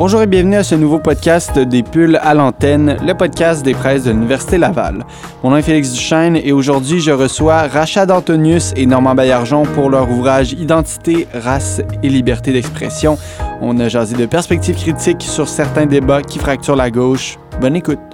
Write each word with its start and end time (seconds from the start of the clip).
Bonjour 0.00 0.22
et 0.22 0.26
bienvenue 0.26 0.56
à 0.56 0.64
ce 0.64 0.74
nouveau 0.74 0.98
podcast 0.98 1.58
des 1.58 1.82
Pulls 1.82 2.18
à 2.22 2.32
l'antenne, 2.32 2.96
le 3.06 3.12
podcast 3.12 3.62
des 3.62 3.74
presses 3.74 4.04
de 4.04 4.10
l'Université 4.10 4.56
Laval. 4.56 5.04
Mon 5.44 5.50
nom 5.50 5.58
est 5.58 5.62
Félix 5.62 5.92
Duchesne 5.92 6.36
et 6.36 6.52
aujourd'hui 6.52 7.00
je 7.00 7.10
reçois 7.10 7.68
Rachad 7.68 8.10
Antonius 8.10 8.72
et 8.76 8.86
Normand 8.86 9.14
Baillargeon 9.14 9.64
pour 9.64 9.90
leur 9.90 10.10
ouvrage 10.10 10.54
Identité, 10.54 11.28
race 11.34 11.82
et 12.02 12.08
liberté 12.08 12.50
d'expression. 12.50 13.18
On 13.60 13.78
a 13.78 13.90
jasé 13.90 14.16
de 14.16 14.24
perspectives 14.24 14.76
critiques 14.76 15.20
sur 15.20 15.46
certains 15.46 15.84
débats 15.84 16.22
qui 16.22 16.38
fracturent 16.38 16.76
la 16.76 16.90
gauche. 16.90 17.38
Bonne 17.60 17.76
écoute. 17.76 18.09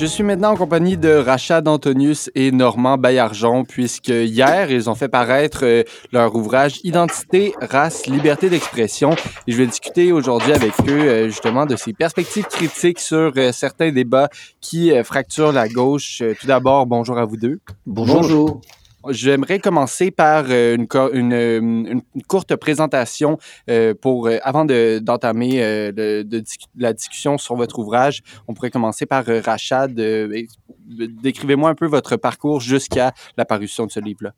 Je 0.00 0.06
suis 0.06 0.22
maintenant 0.22 0.52
en 0.52 0.56
compagnie 0.56 0.96
de 0.96 1.10
Rachad 1.10 1.68
Antonius 1.68 2.30
et 2.34 2.52
Normand 2.52 2.96
Baillargeon, 2.96 3.66
puisque 3.66 4.08
hier, 4.08 4.70
ils 4.70 4.88
ont 4.88 4.94
fait 4.94 5.10
paraître 5.10 5.60
euh, 5.64 5.82
leur 6.10 6.34
ouvrage 6.34 6.80
Identité, 6.84 7.52
race, 7.60 8.06
liberté 8.06 8.48
d'expression. 8.48 9.10
Et 9.46 9.52
je 9.52 9.58
vais 9.58 9.66
discuter 9.66 10.10
aujourd'hui 10.10 10.54
avec 10.54 10.72
eux, 10.88 11.02
euh, 11.02 11.26
justement, 11.26 11.66
de 11.66 11.76
ces 11.76 11.92
perspectives 11.92 12.46
critiques 12.46 12.98
sur 12.98 13.30
euh, 13.36 13.52
certains 13.52 13.92
débats 13.92 14.30
qui 14.62 14.90
fracturent 15.04 15.52
la 15.52 15.68
gauche. 15.68 16.22
Tout 16.40 16.46
d'abord, 16.46 16.86
bonjour 16.86 17.18
à 17.18 17.26
vous 17.26 17.36
deux. 17.36 17.60
Bonjour. 17.84 18.62
J'aimerais 19.08 19.58
commencer 19.60 20.10
par 20.10 20.44
euh, 20.50 20.76
une, 20.76 20.86
une, 21.32 21.86
une, 22.14 22.22
courte 22.28 22.54
présentation 22.56 23.38
euh, 23.70 23.94
pour 23.94 24.26
euh, 24.26 24.38
avant 24.42 24.66
d'entamer 24.66 25.60
de, 25.92 26.22
de, 26.22 26.44
la 26.76 26.92
discussion 26.92 27.38
sur 27.38 27.56
votre 27.56 27.78
ouvrage. 27.78 28.22
On 28.46 28.54
pourrait 28.54 28.70
commencer 28.70 29.06
par 29.06 29.24
Rachad. 29.26 29.94
Décrivez-moi 29.94 31.70
un 31.70 31.74
peu 31.74 31.86
votre 31.86 32.16
parcours 32.16 32.60
jusqu'à 32.60 33.14
la 33.36 33.44
parution 33.46 33.86
de 33.86 33.90
ce 33.90 34.00
livre-là. 34.00 34.34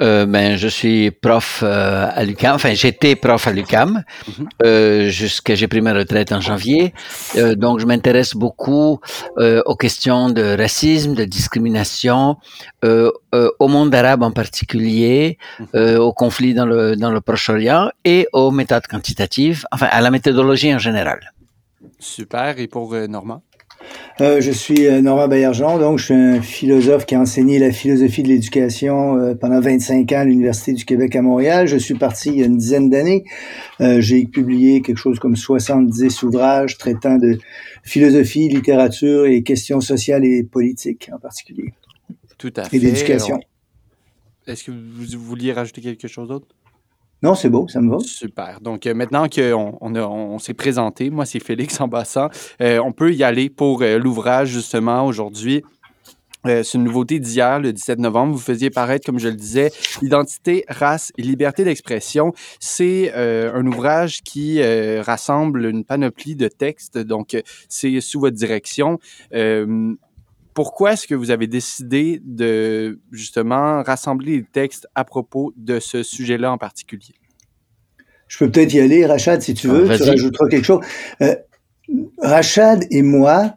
Euh, 0.00 0.26
ben, 0.26 0.56
je 0.56 0.68
suis 0.68 1.10
prof 1.10 1.62
euh, 1.62 2.08
à 2.12 2.24
l'UCAM. 2.24 2.54
Enfin, 2.54 2.74
j'étais 2.74 3.16
prof 3.16 3.46
à 3.46 3.52
l'UCAM 3.52 4.02
mhm. 4.26 4.48
euh, 4.64 5.08
jusqu'à 5.08 5.54
j'ai 5.54 5.68
pris 5.68 5.80
ma 5.80 5.92
retraite 5.92 6.32
en 6.32 6.40
janvier. 6.40 6.94
Euh, 7.36 7.54
donc, 7.54 7.80
je 7.80 7.86
m'intéresse 7.86 8.34
beaucoup 8.34 9.00
euh, 9.38 9.62
aux 9.66 9.76
questions 9.76 10.30
de 10.30 10.56
racisme, 10.56 11.14
de 11.14 11.24
discrimination, 11.24 12.36
au 12.82 13.68
monde 13.68 13.94
arabe 13.94 14.22
en 14.22 14.32
particulier, 14.32 15.38
mhm. 15.58 15.98
au 15.98 16.12
conflit 16.12 16.54
dans 16.54 16.66
le 16.66 16.96
dans 16.96 17.12
le 17.12 17.20
Proche-Orient 17.20 17.90
et 18.04 18.26
aux 18.32 18.50
méthodes 18.50 18.86
quantitatives. 18.86 19.66
Enfin, 19.70 19.88
à 19.90 20.00
la 20.00 20.10
méthodologie 20.10 20.74
en 20.74 20.78
général. 20.78 21.32
Super. 21.98 22.58
Et 22.58 22.66
pour 22.66 22.94
Normand? 22.94 23.42
Euh, 24.20 24.40
je 24.40 24.50
suis 24.50 24.86
euh, 24.86 25.00
Normand 25.00 25.28
Baillargeon, 25.28 25.78
donc 25.78 25.98
je 25.98 26.04
suis 26.06 26.14
un 26.14 26.42
philosophe 26.42 27.06
qui 27.06 27.14
a 27.14 27.20
enseigné 27.20 27.58
la 27.58 27.70
philosophie 27.70 28.22
de 28.22 28.28
l'éducation 28.28 29.16
euh, 29.16 29.34
pendant 29.34 29.60
25 29.60 30.12
ans 30.12 30.18
à 30.18 30.24
l'Université 30.24 30.72
du 30.72 30.84
Québec 30.84 31.16
à 31.16 31.22
Montréal. 31.22 31.66
Je 31.66 31.76
suis 31.76 31.94
parti 31.94 32.28
il 32.30 32.36
y 32.36 32.42
a 32.42 32.46
une 32.46 32.58
dizaine 32.58 32.90
d'années. 32.90 33.24
J'ai 33.78 34.26
publié 34.26 34.82
quelque 34.82 34.98
chose 34.98 35.18
comme 35.18 35.36
70 35.36 36.22
ouvrages 36.22 36.76
traitant 36.76 37.16
de 37.16 37.38
philosophie, 37.82 38.48
littérature 38.48 39.26
et 39.26 39.42
questions 39.42 39.80
sociales 39.80 40.24
et 40.24 40.42
politiques 40.42 41.10
en 41.14 41.18
particulier. 41.18 41.72
Tout 42.36 42.52
à 42.56 42.64
fait. 42.64 42.76
Et 42.76 42.80
d'éducation. 42.80 43.40
Est-ce 44.46 44.64
que 44.64 44.70
vous 44.70 45.18
vouliez 45.18 45.52
rajouter 45.52 45.80
quelque 45.80 46.08
chose 46.08 46.28
d'autre? 46.28 46.46
Non, 47.22 47.34
c'est 47.34 47.50
beau, 47.50 47.68
ça 47.68 47.80
me 47.80 47.90
va. 47.90 47.98
Super. 48.00 48.60
Donc, 48.60 48.86
euh, 48.86 48.94
maintenant 48.94 49.28
qu'on 49.28 49.78
on, 49.82 50.38
s'est 50.38 50.54
présenté, 50.54 51.10
moi, 51.10 51.26
c'est 51.26 51.40
Félix 51.40 51.80
en 51.80 51.90
euh, 52.62 52.80
on 52.82 52.92
peut 52.92 53.12
y 53.12 53.22
aller 53.22 53.50
pour 53.50 53.82
euh, 53.82 53.98
l'ouvrage, 53.98 54.48
justement, 54.48 55.04
aujourd'hui. 55.04 55.62
c'est 56.46 56.74
une 56.74 56.84
nouveauté 56.84 57.18
d'hier, 57.18 57.60
le 57.60 57.74
17 57.74 57.98
novembre. 57.98 58.32
Vous 58.32 58.38
faisiez 58.38 58.70
paraître, 58.70 59.04
comme 59.04 59.18
je 59.18 59.28
le 59.28 59.34
disais, 59.34 59.70
Identité, 60.00 60.64
race 60.68 61.12
et 61.18 61.22
liberté 61.22 61.64
d'expression. 61.64 62.32
C'est 62.58 63.12
un 63.12 63.66
ouvrage 63.66 64.22
qui 64.22 64.62
rassemble 65.02 65.66
une 65.66 65.84
panoplie 65.84 66.36
de 66.36 66.48
textes. 66.48 66.96
Donc, 66.96 67.36
c'est 67.68 68.00
sous 68.00 68.20
votre 68.20 68.36
direction 68.36 68.98
pourquoi 70.60 70.92
est-ce 70.92 71.06
que 71.06 71.14
vous 71.14 71.30
avez 71.30 71.46
décidé 71.46 72.20
de 72.22 73.00
justement 73.12 73.82
rassembler 73.82 74.36
les 74.36 74.44
textes 74.44 74.86
à 74.94 75.04
propos 75.04 75.54
de 75.56 75.80
ce 75.80 76.02
sujet-là 76.02 76.52
en 76.52 76.58
particulier? 76.58 77.14
Je 78.28 78.36
peux 78.36 78.50
peut-être 78.50 78.74
y 78.74 78.80
aller, 78.80 79.06
Rachad, 79.06 79.40
si 79.40 79.54
tu 79.54 79.68
veux, 79.68 79.86
tu 79.96 80.02
rajouteras 80.02 80.48
quelque 80.48 80.66
chose. 80.66 80.84
Euh, 81.22 81.34
Rachad 82.18 82.84
et 82.90 83.00
moi, 83.00 83.54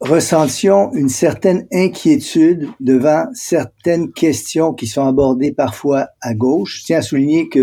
ressentions 0.00 0.92
une 0.92 1.08
certaine 1.08 1.66
inquiétude 1.72 2.68
devant 2.80 3.26
certaines 3.32 4.12
questions 4.12 4.74
qui 4.74 4.86
sont 4.86 5.06
abordées 5.06 5.52
parfois 5.52 6.08
à 6.20 6.34
gauche. 6.34 6.80
Je 6.80 6.86
tiens 6.86 6.98
à 6.98 7.02
souligner 7.02 7.48
que 7.48 7.60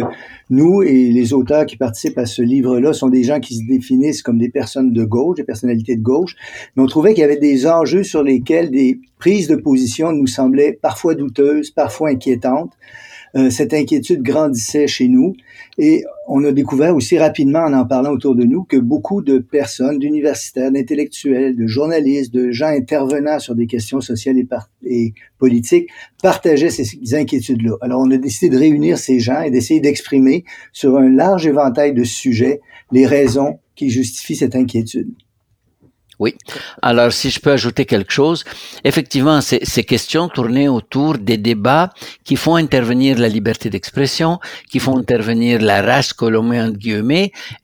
nous 0.50 0.82
et 0.82 1.12
les 1.12 1.34
auteurs 1.34 1.66
qui 1.66 1.78
participent 1.78 2.18
à 2.18 2.26
ce 2.26 2.42
livre-là 2.42 2.94
sont 2.94 3.10
des 3.10 3.24
gens 3.24 3.40
qui 3.40 3.56
se 3.56 3.68
définissent 3.68 4.24
comme 4.24 4.40
des 4.40 4.50
personnes 4.50 4.92
de 4.94 5.04
gauche, 5.04 5.38
des 5.38 5.44
personnalités 5.44 5.96
de 5.96 6.02
gauche, 6.02 6.36
mais 6.76 6.84
on 6.84 6.88
trouvait 6.88 7.14
qu'il 7.14 7.22
y 7.22 7.26
avait 7.26 7.38
des 7.38 7.68
enjeux 7.68 8.04
sur 8.04 8.24
lesquels 8.24 8.72
des 8.72 9.00
prises 9.20 9.48
de 9.48 9.56
position 9.56 10.12
nous 10.12 10.28
semblaient 10.28 10.74
parfois 10.82 11.16
douteuses, 11.16 11.70
parfois 11.70 12.10
inquiétantes. 12.10 12.74
Euh, 13.36 13.50
cette 13.50 13.74
inquiétude 13.74 14.24
grandissait 14.24 14.88
chez 14.88 15.08
nous 15.08 15.36
et 15.78 16.04
on 16.28 16.44
a 16.44 16.52
découvert 16.52 16.96
aussi 16.96 17.18
rapidement 17.18 17.60
en 17.60 17.74
en 17.74 17.86
parlant 17.86 18.12
autour 18.12 18.36
de 18.36 18.44
nous 18.44 18.64
que 18.64 18.78
beaucoup 18.78 19.22
de 19.22 19.40
personnes, 19.40 20.00
d'universitaires, 20.00 20.72
d'intellectuels, 20.72 21.56
de 21.56 21.68
journalistes, 21.68 22.34
de 22.34 22.52
gens 22.52 22.68
intervenant 22.68 23.40
sur 23.40 23.56
des 23.56 23.68
questions 23.68 24.02
sociales 24.02 24.38
et, 24.38 24.48
et 24.86 25.14
politiques 25.40 25.90
partageaient 26.22 26.70
ces 26.70 27.16
inquiétudes-là. 27.16 27.76
Alors 27.82 28.02
on 28.02 28.12
a 28.12 28.18
décidé 28.18 28.50
de 28.50 28.60
réunir 28.60 28.98
ces 28.98 29.20
gens 29.20 29.42
et 29.42 29.52
d'essayer 29.52 29.80
d'exprimer 29.80 30.44
sur 30.74 30.98
un 30.98 31.10
large 31.10 31.48
éventail 31.48 31.94
de 31.94 32.04
sujets 32.04 32.62
les 32.92 33.06
raisons 33.06 33.60
qui 33.76 33.90
justifient 33.90 34.36
cette 34.36 34.56
inquiétude. 34.56 35.12
Oui. 36.22 36.36
Alors, 36.84 37.12
si 37.12 37.32
je 37.32 37.40
peux 37.40 37.52
ajouter 37.52 37.86
quelque 37.88 38.14
chose, 38.14 38.44
effectivement, 38.84 39.42
ces, 39.42 39.84
questions 39.84 40.30
tournaient 40.30 40.68
autour 40.68 41.18
des 41.18 41.38
débats 41.38 41.90
qui 42.24 42.36
font 42.36 42.58
intervenir 42.58 43.18
la 43.18 43.28
liberté 43.28 43.72
d'expression, 43.72 44.40
qui 44.70 44.78
font 44.78 45.00
intervenir 45.00 45.60
la 45.62 45.82
race 45.82 46.14
que 46.14 46.26
l'on 46.26 46.52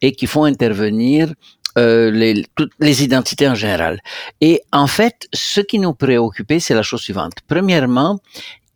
et 0.01 0.11
qui 0.17 0.25
font 0.25 0.45
intervenir 0.45 1.31
euh, 1.77 2.33
toutes 2.55 2.71
les 2.79 3.03
identités 3.03 3.47
en 3.47 3.53
général. 3.53 4.01
Et 4.41 4.63
en 4.71 4.87
fait, 4.87 5.27
ce 5.33 5.61
qui 5.61 5.77
nous 5.77 5.93
préoccupait, 5.93 6.59
c'est 6.59 6.73
la 6.73 6.81
chose 6.81 7.01
suivante. 7.01 7.33
Premièrement, 7.47 8.19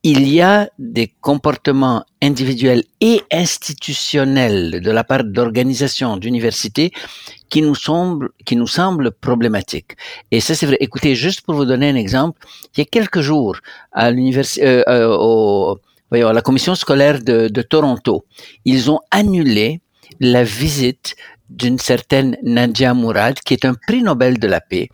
il 0.03 0.27
y 0.27 0.41
a 0.41 0.69
des 0.77 1.11
comportements 1.21 2.03
individuels 2.21 2.83
et 2.99 3.21
institutionnels 3.31 4.81
de 4.81 4.91
la 4.91 5.03
part 5.03 5.23
d'organisations, 5.23 6.17
d'universités 6.17 6.91
qui 7.51 7.61
nous 7.61 7.75
semblent, 7.75 8.29
qui 8.45 8.55
nous 8.55 8.71
semblent 8.79 9.11
problématiques. 9.11 9.91
Et 10.31 10.39
ça, 10.39 10.55
c'est 10.55 10.65
vrai. 10.65 10.77
Écoutez, 10.79 11.13
juste 11.13 11.41
pour 11.41 11.53
vous 11.53 11.65
donner 11.65 11.89
un 11.89 11.99
exemple, 12.05 12.39
il 12.73 12.79
y 12.79 12.81
a 12.81 12.85
quelques 12.85 13.21
jours, 13.21 13.57
à 13.91 14.09
l'université, 14.09 14.65
euh, 14.65 14.83
euh, 14.87 15.17
au, 15.19 15.77
voyons, 16.09 16.29
à 16.29 16.33
la 16.33 16.41
commission 16.41 16.73
scolaire 16.73 17.19
de, 17.21 17.49
de 17.49 17.61
Toronto, 17.61 18.25
ils 18.65 18.89
ont 18.89 19.01
annulé 19.11 19.81
la 20.19 20.43
visite 20.43 21.15
d'une 21.51 21.79
certaine 21.79 22.37
Nadia 22.43 22.93
Mourad, 22.93 23.37
qui 23.45 23.53
est 23.53 23.65
un 23.65 23.75
prix 23.87 24.01
Nobel 24.01 24.39
de 24.39 24.47
la 24.47 24.61
paix, 24.61 24.87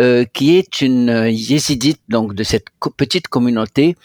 euh, 0.00 0.24
qui 0.24 0.56
est 0.56 0.80
une 0.80 1.10
euh, 1.10 1.30
yézidite 1.30 2.00
donc 2.08 2.34
de 2.34 2.42
cette 2.42 2.68
petite 2.96 3.28
communauté 3.28 3.96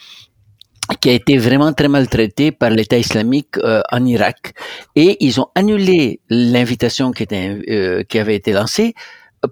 qui 0.99 1.09
a 1.09 1.13
été 1.13 1.37
vraiment 1.37 1.73
très 1.73 1.87
maltraité 1.87 2.51
par 2.51 2.69
l'État 2.69 2.97
islamique 2.97 3.57
euh, 3.57 3.81
en 3.91 4.05
Irak. 4.05 4.53
Et 4.95 5.17
ils 5.25 5.39
ont 5.39 5.47
annulé 5.55 6.19
l'invitation 6.29 7.11
qui, 7.11 7.25
euh, 7.31 8.03
qui 8.03 8.19
avait 8.19 8.35
été 8.35 8.51
lancée 8.51 8.93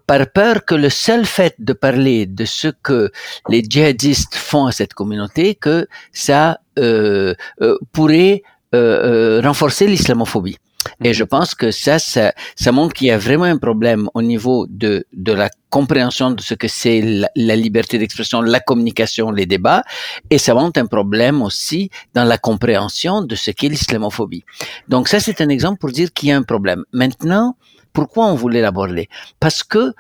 par 0.08 0.26
peur 0.32 0.64
que 0.66 0.76
le 0.76 0.90
seul 0.90 1.26
fait 1.26 1.56
de 1.60 1.74
parler 1.74 2.26
de 2.26 2.46
ce 2.46 2.70
que 2.70 3.12
les 3.50 3.62
djihadistes 3.62 4.36
font 4.36 4.66
à 4.66 4.72
cette 4.72 4.94
communauté, 4.94 5.56
que 5.56 5.88
ça 6.14 6.60
euh, 6.80 7.34
euh 7.62 7.78
pourrait 7.92 8.44
renforcer 8.74 9.86
l'islamophobie. 9.86 10.58
Et 11.04 11.14
je 11.14 11.24
pense 11.24 11.56
que 11.56 11.72
ça, 11.72 12.00
ça, 12.00 12.34
ça 12.56 12.72
montre 12.72 12.94
qu'il 12.94 13.08
y 13.08 13.12
a 13.12 13.18
vraiment 13.18 13.46
un 13.46 13.58
problème 13.58 14.10
au 14.14 14.22
niveau 14.22 14.68
de, 14.70 15.06
de 15.14 15.32
la 15.32 15.50
compréhension 15.70 16.32
de 16.32 16.42
ce 16.42 16.54
que 16.54 16.68
c'est 16.68 17.02
la, 17.36 17.56
liberté 17.56 17.98
d'expression, 17.98 18.42
la 18.42 18.60
communication, 18.60 19.32
les 19.32 19.46
débats, 19.46 19.84
et 20.30 20.38
ça 20.38 20.54
montre 20.54 20.80
un 20.80 20.86
problème 20.86 21.42
aussi 21.42 21.90
dans 22.14 22.26
la 22.26 22.38
compréhension 22.38 23.22
de 23.22 23.36
ce 23.36 23.52
qu'est 23.52 23.70
l'islamophobie. 23.70 24.44
Donc 24.88 25.08
ça, 25.08 25.20
c'est 25.20 25.42
un 25.42 25.50
exemple 25.50 25.80
pour 25.80 25.92
dire 25.92 26.14
qu'il 26.14 26.30
y 26.30 26.32
a 26.32 26.38
un 26.38 26.44
problème. 26.44 26.84
Maintenant, 26.92 27.56
pourquoi 27.94 28.28
on 28.28 28.36
voulait 28.36 28.62
l'aborder? 28.62 29.10
Parce 29.40 29.64
que 29.64 29.94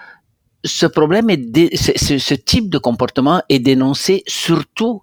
ce 0.63 0.85
problème 0.85 1.29
est, 1.29 1.75
ce 1.75 2.33
type 2.35 2.69
de 2.69 2.77
comportement 2.77 3.41
est 3.49 3.59
dénoncé 3.59 4.23
surtout 4.27 5.01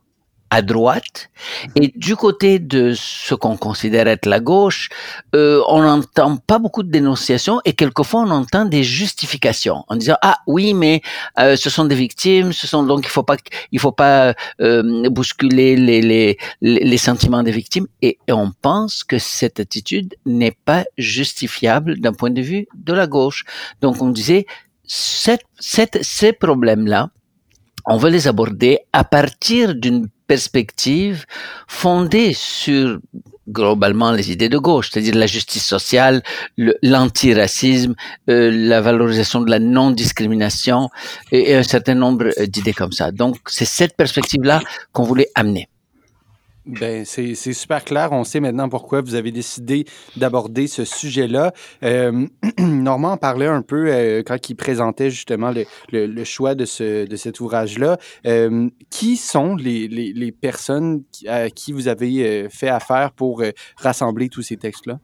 à 0.50 0.62
droite. 0.62 1.30
Et 1.76 1.92
du 1.94 2.16
côté 2.16 2.58
de 2.58 2.94
ce 2.94 3.34
qu'on 3.34 3.56
considère 3.56 4.06
être 4.08 4.26
la 4.26 4.40
gauche, 4.40 4.88
euh, 5.34 5.62
on 5.68 5.82
n'entend 5.82 6.36
pas 6.36 6.58
beaucoup 6.58 6.82
de 6.82 6.90
dénonciations 6.90 7.60
et 7.64 7.74
quelquefois 7.74 8.22
on 8.22 8.30
entend 8.30 8.64
des 8.64 8.82
justifications 8.82 9.84
en 9.88 9.96
disant 9.96 10.16
ah 10.22 10.38
oui 10.46 10.74
mais 10.74 11.02
euh, 11.38 11.56
ce 11.56 11.70
sont 11.70 11.84
des 11.84 11.94
victimes, 11.94 12.52
ce 12.52 12.66
sont 12.66 12.82
donc 12.82 13.04
il 13.04 13.10
faut 13.10 13.22
pas 13.22 13.36
il 13.72 13.78
faut 13.78 13.92
pas 13.92 14.34
euh, 14.60 15.08
bousculer 15.10 15.76
les, 15.76 16.00
les 16.00 16.38
les 16.60 16.98
sentiments 16.98 17.42
des 17.42 17.52
victimes 17.52 17.86
et, 18.02 18.18
on 18.30 18.52
pense 18.62 19.02
que 19.04 19.18
cette 19.18 19.58
attitude 19.58 20.14
n'est 20.24 20.56
pas 20.64 20.84
justifiable 20.96 21.98
d'un 21.98 22.12
point 22.12 22.30
de 22.30 22.42
vue 22.42 22.68
de 22.74 22.92
la 22.92 23.06
gauche. 23.06 23.44
Donc 23.80 24.00
on 24.00 24.10
disait 24.10 24.46
cette, 24.84 25.42
cette, 25.58 25.98
ces 26.02 26.32
problèmes-là, 26.32 27.10
on 27.86 27.96
veut 27.96 28.10
les 28.10 28.28
aborder 28.28 28.80
à 28.92 29.02
partir 29.04 29.74
d'une 29.74 30.08
perspective 30.28 31.24
fondée 31.66 32.32
sur 32.34 33.00
globalement 33.48 34.12
les 34.12 34.30
idées 34.30 34.48
de 34.48 34.58
gauche, 34.58 34.90
c'est-à-dire 34.90 35.14
la 35.14 35.26
justice 35.26 35.64
sociale, 35.64 36.22
l'antiracisme, 36.82 37.94
euh, 38.28 38.50
la 38.52 38.80
valorisation 38.80 39.40
de 39.40 39.50
la 39.50 39.58
non-discrimination 39.58 40.90
et, 41.32 41.54
un 41.56 41.62
certain 41.62 41.94
nombre 41.94 42.26
euh, 42.38 42.46
d'idées 42.46 42.74
comme 42.74 42.92
ça. 42.92 43.10
Donc 43.10 43.38
c'est 43.46 43.64
cette 43.64 43.96
perspective-là 43.96 44.60
qu'on 44.92 45.04
voulait 45.04 45.30
amener. 45.34 45.68
Ben, 46.68 47.06
c'est 47.06 47.34
super 47.34 47.82
clair. 47.82 48.12
On 48.12 48.24
sait 48.24 48.40
maintenant 48.40 48.68
pourquoi 48.68 49.00
vous 49.00 49.14
avez 49.14 49.32
décidé 49.32 49.86
d'aborder 50.16 50.66
ce 50.66 50.84
sujet-là. 50.84 51.52
Euh, 51.82 52.26
Normand 52.58 53.16
parlait 53.16 53.46
un 53.46 53.62
peu 53.62 53.90
euh, 53.90 54.22
quand 54.24 54.50
il 54.50 54.54
présentait 54.54 55.10
justement 55.10 55.50
le, 55.50 55.64
le, 55.90 56.24
choix 56.24 56.54
de, 56.54 56.66
ce, 56.66 57.06
de 57.06 57.16
cet 57.16 57.40
ouvrage-là. 57.40 57.96
Euh, 58.26 58.68
qui 58.90 59.16
sont 59.16 59.56
les, 59.56 59.88
les, 59.88 60.12
les, 60.12 60.32
personnes 60.32 61.02
à 61.26 61.48
qui 61.50 61.72
vous 61.72 61.88
avez 61.88 62.26
euh, 62.26 62.48
fait 62.50 62.68
affaire 62.68 63.12
pour 63.12 63.40
euh, 63.40 63.50
rassembler 63.76 64.28
tous 64.28 64.42
ces 64.42 64.56
textes-là? 64.56 64.98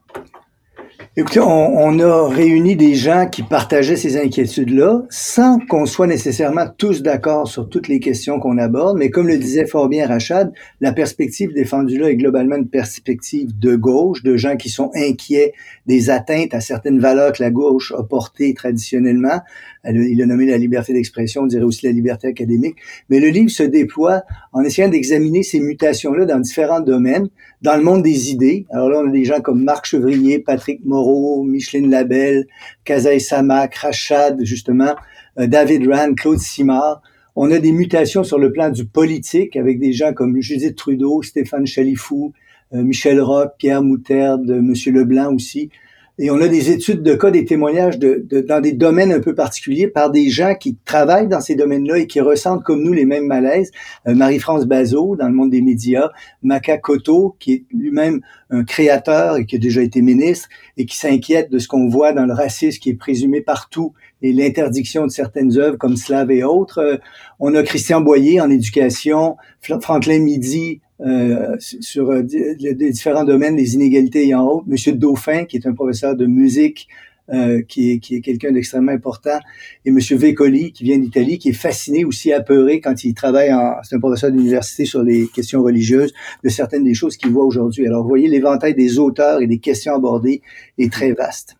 Écoutez, 1.17 1.39
on, 1.39 1.77
on, 1.77 1.99
a 1.99 2.27
réuni 2.27 2.75
des 2.75 2.93
gens 2.93 3.27
qui 3.29 3.41
partageaient 3.41 3.95
ces 3.95 4.17
inquiétudes-là, 4.17 5.03
sans 5.09 5.59
qu'on 5.59 5.85
soit 5.85 6.07
nécessairement 6.07 6.65
tous 6.77 7.03
d'accord 7.03 7.47
sur 7.47 7.69
toutes 7.69 7.87
les 7.87 7.99
questions 7.99 8.39
qu'on 8.39 8.57
aborde, 8.57 8.97
mais 8.97 9.09
comme 9.09 9.27
le 9.27 9.37
disait 9.37 9.65
fort 9.65 9.87
bien 9.87 10.07
Rachad, 10.07 10.51
la 10.81 10.91
perspective 10.91 11.53
défendue 11.53 11.99
là 11.99 12.09
est 12.09 12.17
globalement 12.17 12.57
une 12.57 12.67
perspective 12.67 13.57
de 13.57 13.75
gauche, 13.75 14.23
de 14.23 14.35
gens 14.35 14.57
qui 14.57 14.69
sont 14.69 14.91
inquiets 14.95 15.53
des 15.85 16.09
atteintes 16.09 16.53
à 16.53 16.59
certaines 16.59 16.99
valeurs 16.99 17.31
que 17.31 17.43
la 17.43 17.51
gauche 17.51 17.93
a 17.97 18.03
portées 18.03 18.53
traditionnellement. 18.53 19.39
Il 19.85 20.21
a 20.21 20.25
nommé 20.25 20.47
la 20.47 20.57
liberté 20.57 20.93
d'expression, 20.93 21.43
on 21.43 21.47
dirait 21.47 21.63
aussi 21.63 21.85
la 21.85 21.91
liberté 21.91 22.27
académique. 22.27 22.75
Mais 23.09 23.19
le 23.19 23.27
livre 23.29 23.51
se 23.51 23.63
déploie 23.63 24.23
en 24.55 24.63
essayant 24.63 24.87
d'examiner 24.87 25.43
ces 25.43 25.59
mutations-là 25.59 26.25
dans 26.25 26.39
différents 26.39 26.79
domaines, 26.79 27.27
dans 27.61 27.75
le 27.75 27.83
monde 27.83 28.03
des 28.03 28.31
idées. 28.31 28.65
Alors 28.69 28.89
là, 28.89 29.01
on 29.03 29.09
a 29.09 29.11
des 29.11 29.25
gens 29.25 29.41
comme 29.41 29.61
Marc 29.61 29.85
Chevrier, 29.85 30.39
Patrick 30.39 30.79
Moreau, 30.85 31.43
Micheline 31.43 31.91
Labelle, 31.91 32.47
Kazaï 32.85 33.19
Samak, 33.19 33.75
Rachad, 33.75 34.39
justement, 34.45 34.95
euh, 35.39 35.45
David 35.45 35.85
Rand, 35.91 36.13
Claude 36.13 36.39
Simard. 36.39 37.01
On 37.35 37.51
a 37.51 37.59
des 37.59 37.73
mutations 37.73 38.23
sur 38.23 38.39
le 38.39 38.53
plan 38.53 38.69
du 38.69 38.85
politique 38.85 39.57
avec 39.57 39.77
des 39.77 39.91
gens 39.91 40.13
comme 40.13 40.39
Judith 40.39 40.77
Trudeau, 40.77 41.21
Stéphane 41.21 41.67
Chalifou, 41.67 42.31
euh, 42.73 42.81
Michel 42.81 43.19
Roch, 43.19 43.49
Pierre 43.57 43.83
Moutarde, 43.83 44.49
Monsieur 44.49 44.93
Leblanc 44.93 45.33
aussi. 45.33 45.69
Et 46.17 46.31
on 46.31 46.39
a 46.39 46.47
des 46.47 46.71
études 46.71 47.03
de 47.03 47.13
cas, 47.13 47.29
des 47.29 47.43
témoignages 47.43 47.99
de, 47.99 48.25
de, 48.25 48.39
dans 48.39 48.61
des 48.61 48.71
domaines 48.71 49.11
un 49.11 49.19
peu 49.19 49.35
particuliers 49.35 49.89
par 49.89 50.11
des 50.11 50.29
gens 50.29 50.55
qui 50.55 50.77
travaillent 50.85 51.27
dans 51.27 51.41
ces 51.41 51.55
domaines-là 51.55 51.97
et 51.97 52.07
qui 52.07 52.21
ressentent 52.21 52.63
comme 52.63 52.83
nous 52.83 52.93
les 52.93 53.05
mêmes 53.05 53.25
malaises. 53.25 53.71
Euh, 54.07 54.15
Marie-France 54.15 54.65
Bazot, 54.65 55.17
dans 55.17 55.27
le 55.27 55.33
monde 55.33 55.49
des 55.49 55.61
médias, 55.61 56.11
Maca 56.41 56.77
Cotto, 56.77 57.35
qui 57.37 57.53
est 57.53 57.65
lui-même 57.69 58.21
un 58.49 58.63
créateur 58.63 59.35
et 59.35 59.45
qui 59.45 59.57
a 59.57 59.59
déjà 59.59 59.81
été 59.81 60.01
ministre 60.01 60.47
et 60.77 60.85
qui 60.85 60.95
s'inquiète 60.95 61.51
de 61.51 61.59
ce 61.59 61.67
qu'on 61.67 61.89
voit 61.89 62.13
dans 62.13 62.25
le 62.25 62.33
racisme 62.33 62.79
qui 62.79 62.91
est 62.91 62.95
présumé 62.95 63.41
partout 63.41 63.93
et 64.21 64.31
l'interdiction 64.31 65.05
de 65.05 65.11
certaines 65.11 65.57
œuvres 65.57 65.77
comme 65.77 65.97
Slave 65.97 66.31
et 66.31 66.45
autres. 66.45 66.79
Euh, 66.79 66.97
on 67.39 67.53
a 67.55 67.63
Christian 67.63 67.99
Boyer 67.99 68.39
en 68.39 68.49
éducation, 68.49 69.35
Franklin 69.81 70.19
Midi 70.19 70.79
euh, 71.01 71.57
sur 71.59 72.09
euh, 72.09 72.23
des 72.23 72.73
différents 72.91 73.25
domaines, 73.25 73.57
les 73.57 73.75
inégalités 73.75 74.33
en 74.33 74.47
haut. 74.47 74.63
Monsieur 74.65 74.93
Dauphin, 74.93 75.45
qui 75.45 75.57
est 75.57 75.67
un 75.67 75.73
professeur 75.73 76.15
de 76.15 76.25
musique, 76.25 76.87
euh, 77.33 77.61
qui 77.63 77.91
est, 77.91 77.99
qui 77.99 78.15
est 78.15 78.21
quelqu'un 78.21 78.51
d'extrêmement 78.51 78.91
important, 78.91 79.39
et 79.83 79.91
Monsieur 79.91 80.15
Vécoli, 80.15 80.71
qui 80.71 80.83
vient 80.83 80.97
d'Italie, 80.97 81.37
qui 81.37 81.49
est 81.49 81.53
fasciné 81.53 82.05
aussi 82.05 82.31
apeuré 82.31 82.79
quand 82.79 83.03
il 83.03 83.13
travaille 83.13 83.51
c'est 83.83 83.95
un 83.95 83.99
professeur 83.99 84.31
d'université 84.31 84.85
sur 84.85 85.03
les 85.03 85.27
questions 85.27 85.63
religieuses, 85.63 86.13
de 86.43 86.49
certaines 86.49 86.83
des 86.83 86.93
choses 86.93 87.17
qu'il 87.17 87.31
voit 87.31 87.45
aujourd'hui. 87.45 87.87
Alors, 87.87 88.03
vous 88.03 88.09
voyez, 88.09 88.27
l'éventail 88.27 88.75
des 88.75 88.99
auteurs 88.99 89.41
et 89.41 89.47
des 89.47 89.59
questions 89.59 89.95
abordées 89.95 90.41
est 90.77 90.93
très 90.93 91.13
vaste. 91.13 91.57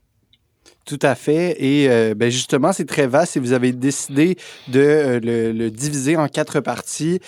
Tout 0.86 1.00
à 1.02 1.16
fait. 1.16 1.56
Et 1.60 1.90
euh, 1.90 2.14
ben 2.16 2.30
justement, 2.30 2.72
c'est 2.72 2.86
très 2.86 3.08
vaste 3.08 3.38
et 3.38 3.40
vous 3.40 3.54
avez 3.54 3.72
décidé 3.72 4.38
de 4.68 5.20
le, 5.22 5.70
diviser 5.70 6.16
en 6.16 6.28
quatre 6.28 6.60
parties. 6.60 7.20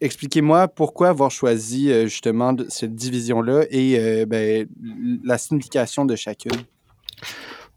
Expliquez-moi 0.00 0.68
pourquoi 0.68 1.08
avoir 1.08 1.30
choisi 1.30 1.90
euh, 1.90 2.06
justement 2.06 2.54
cette 2.68 2.94
division-là 2.94 3.64
et 3.70 3.98
euh, 3.98 4.26
ben, 4.26 4.66
la 5.24 5.38
signification 5.38 6.04
de 6.04 6.16
chacune? 6.16 6.60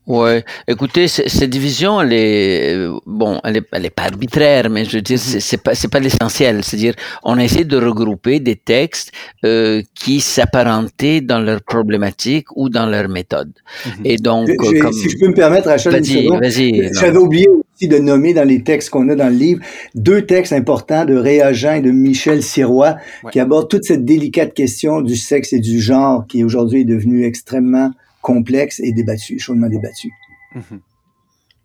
Ouais, 0.07 0.45
écoutez, 0.69 1.09
cette 1.09 1.49
division, 1.49 1.99
elle 1.99 2.13
est 2.13 2.75
euh, 2.75 2.97
bon, 3.05 3.41
elle 3.43 3.57
est, 3.57 3.67
elle 3.73 3.85
est 3.87 3.89
pas 3.89 4.03
arbitraire, 4.03 4.69
mais 4.69 4.85
je 4.85 4.95
veux 4.95 5.01
dire, 5.01 5.19
c'est 5.19 5.61
pas, 5.61 5.75
c'est 5.75 5.89
pas 5.89 5.99
l'essentiel. 5.99 6.63
C'est-à-dire, 6.63 6.93
on 7.23 7.37
a 7.37 7.43
essayé 7.43 7.65
de 7.65 7.75
regrouper 7.75 8.39
des 8.39 8.55
textes 8.55 9.11
euh, 9.43 9.81
qui 9.93 10.21
s'apparentaient 10.21 11.19
dans 11.19 11.41
leur 11.41 11.61
problématique 11.61 12.47
ou 12.55 12.69
dans 12.69 12.85
leur 12.85 13.09
méthode. 13.09 13.51
Mm 13.57 13.89
-hmm. 13.89 14.11
Et 14.11 14.17
donc, 14.17 14.47
je, 14.47 14.79
comme... 14.81 14.93
si 14.93 15.09
je 15.09 15.17
peux 15.19 15.27
me 15.27 15.33
permettre, 15.43 15.67
Rachel, 15.67 15.91
vas-y, 15.91 16.27
vas-y. 16.29 16.89
J'avais 16.93 17.17
oublié 17.17 17.47
de 17.85 17.99
nommer 17.99 18.33
dans 18.33 18.47
les 18.47 18.63
textes 18.63 18.89
qu'on 18.89 19.07
a 19.09 19.15
dans 19.15 19.29
le 19.29 19.35
livre 19.35 19.61
deux 19.93 20.25
textes 20.25 20.53
importants 20.53 21.05
de 21.05 21.15
Réagent 21.15 21.75
et 21.75 21.81
de 21.81 21.91
Michel 21.91 22.41
Sirois 22.41 22.97
ouais. 23.23 23.31
qui 23.31 23.39
abordent 23.39 23.69
toute 23.69 23.83
cette 23.83 24.05
délicate 24.05 24.55
question 24.55 25.01
du 25.01 25.15
sexe 25.15 25.53
et 25.53 25.59
du 25.59 25.79
genre 25.79 26.25
qui 26.27 26.43
aujourd'hui 26.43 26.81
est 26.81 26.85
devenue 26.85 27.25
extrêmement 27.25 27.91
complexe 28.21 28.79
et 28.79 28.91
débattu, 28.91 29.37
chaudement 29.37 29.69
débattu. 29.69 30.09
Mmh. 30.55 30.77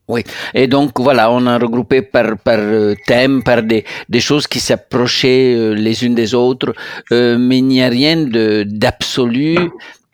Oui, 0.09 0.25
et 0.53 0.67
donc 0.67 1.00
voilà, 1.00 1.31
on 1.31 1.47
a 1.47 1.59
regroupé 1.59 2.03
par, 2.03 2.37
par 2.37 2.59
euh, 2.59 2.94
thème, 3.06 3.43
par 3.43 3.62
des, 3.62 3.85
des 4.09 4.20
choses 4.20 4.47
qui 4.49 4.59
s'approchaient 4.59 5.55
euh, 5.55 5.75
les 5.75 6.05
unes 6.05 6.14
des 6.14 6.35
autres, 6.35 6.75
euh, 7.12 7.38
mais 7.38 7.59
il 7.59 7.67
n'y 7.67 7.82
a 7.82 7.88
rien 7.88 8.17
d'absolu. 8.67 9.56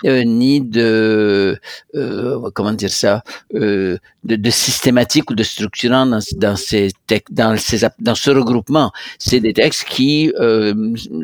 Euh, 0.04 0.22
ni 0.22 0.60
de 0.60 1.58
euh, 1.96 2.50
comment 2.54 2.72
dire 2.72 2.90
ça 2.90 3.24
euh, 3.54 3.98
de, 4.22 4.36
de, 4.36 4.50
systématique 4.50 5.28
ou 5.30 5.34
de 5.34 5.42
structurant 5.42 6.06
dans, 6.06 6.20
dans 6.36 6.54
ces 6.54 6.92
dans 7.30 7.56
ces 7.56 7.84
dans 7.98 8.14
ce 8.14 8.30
regroupement. 8.30 8.92
C'est 9.18 9.40
des 9.40 9.52
textes 9.52 9.84
qui 9.88 10.32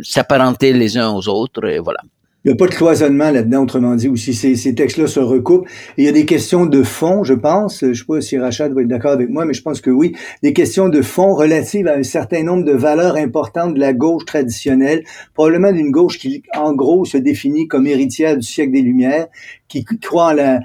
s'apparentaient 0.02 0.73
les 0.73 0.99
uns 0.99 1.11
aux 1.11 1.28
autres 1.28 1.64
et 1.69 1.78
voilà 1.78 2.00
il 2.44 2.48
n'y 2.48 2.52
a 2.52 2.56
pas 2.56 2.66
de 2.66 2.74
cloisonnement 2.74 3.30
là-dedans, 3.30 3.62
autrement 3.62 3.94
dit, 3.94 4.08
ou 4.08 4.16
si 4.16 4.34
ces, 4.34 4.54
ces 4.54 4.74
textes-là 4.74 5.06
se 5.06 5.20
recoupent. 5.20 5.66
il 5.96 6.04
y 6.04 6.08
a 6.08 6.12
des 6.12 6.26
questions 6.26 6.66
de 6.66 6.82
fond, 6.82 7.24
je 7.24 7.32
pense. 7.32 7.80
Je 7.80 7.86
ne 7.86 7.94
sais 7.94 8.04
pas 8.06 8.20
si 8.20 8.38
Rachad 8.38 8.74
va 8.74 8.82
être 8.82 8.88
d'accord 8.88 9.12
avec 9.12 9.30
moi, 9.30 9.46
mais 9.46 9.54
je 9.54 9.62
pense 9.62 9.80
que 9.80 9.90
oui. 9.90 10.14
Des 10.42 10.52
questions 10.52 10.90
de 10.90 11.00
fond 11.00 11.34
relatives 11.34 11.88
à 11.88 11.94
un 11.94 12.02
certain 12.02 12.42
nombre 12.42 12.64
de 12.64 12.72
valeurs 12.72 13.16
importantes 13.16 13.74
de 13.74 13.80
la 13.80 13.94
gauche 13.94 14.26
traditionnelle, 14.26 15.04
probablement 15.32 15.72
d'une 15.72 15.90
gauche 15.90 16.18
qui, 16.18 16.42
en 16.54 16.74
gros, 16.74 17.06
se 17.06 17.16
définit 17.16 17.66
comme 17.66 17.86
héritière 17.86 18.36
du 18.36 18.46
siècle 18.46 18.72
des 18.72 18.82
Lumières, 18.82 19.28
qui 19.68 19.82
croit 19.84 20.26
en 20.26 20.32
la, 20.34 20.60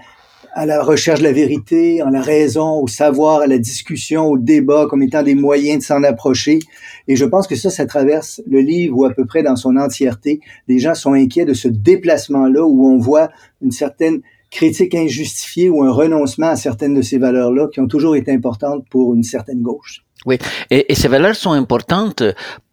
à 0.54 0.66
la 0.66 0.82
recherche 0.82 1.20
de 1.20 1.24
la 1.24 1.32
vérité, 1.32 2.02
en 2.04 2.10
la 2.10 2.22
raison, 2.22 2.82
au 2.82 2.88
savoir, 2.88 3.42
à 3.42 3.48
la 3.48 3.58
discussion, 3.58 4.28
au 4.28 4.38
débat 4.38 4.88
comme 4.90 5.04
étant 5.04 5.24
des 5.24 5.36
moyens 5.36 5.80
de 5.80 5.84
s'en 5.84 6.04
approcher. 6.04 6.60
Et 7.08 7.16
je 7.16 7.26
pense 7.26 7.48
que 7.48 7.56
ça, 7.56 7.70
ça 7.70 7.86
traverse 7.86 8.42
le 8.50 8.60
livre 8.60 8.98
ou 8.98 9.06
à 9.06 9.14
peu 9.14 9.26
près 9.26 9.44
dans 9.44 9.56
son 9.56 9.78
entièreté. 9.78 10.42
Les 10.68 10.80
gens 10.80 10.96
sont 10.96 11.14
inquiets 11.14 11.46
de 11.46 11.54
ce 11.54 11.68
déplacement-là 11.68 12.64
où 12.64 12.88
on 12.88 12.98
voit 12.98 13.30
une 13.62 13.72
certaine 13.72 14.22
critique 14.52 14.96
injustifiée 14.96 15.70
ou 15.70 15.84
un 15.84 15.92
renoncement 15.92 16.48
à 16.50 16.56
certaines 16.56 16.96
de 16.96 17.02
ces 17.02 17.20
valeurs-là 17.20 17.68
qui 17.72 17.80
ont 17.80 17.88
toujours 17.88 18.16
été 18.16 18.32
importantes 18.32 18.84
pour 18.90 19.14
une 19.14 19.24
certaine 19.24 19.62
gauche. 19.62 20.04
Oui, 20.26 20.38
et 20.72 20.96
ces 20.96 21.08
valeurs 21.08 21.36
sont 21.36 21.52
importantes 21.52 22.24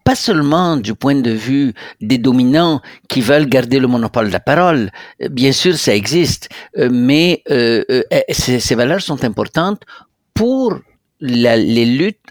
pas 0.06 0.14
seulement 0.14 0.76
du 0.76 0.94
point 0.94 1.16
de 1.16 1.32
vue 1.32 1.74
des 2.00 2.18
dominants 2.18 2.80
qui 3.08 3.20
veulent 3.20 3.48
garder 3.56 3.80
le 3.80 3.88
monopole 3.88 4.28
de 4.28 4.32
la 4.32 4.44
parole, 4.52 4.92
bien 5.30 5.50
sûr 5.50 5.74
ça 5.76 5.92
existe, 6.02 6.48
euh, 6.78 6.88
mais 6.92 7.42
euh, 7.50 7.82
euh, 7.90 8.02
ces, 8.30 8.60
ces, 8.60 8.76
valeurs 8.76 9.02
sont 9.02 9.24
importantes 9.24 9.82
pour 10.32 10.78
la, 11.18 11.56
les 11.56 11.86
luttes 11.98 12.28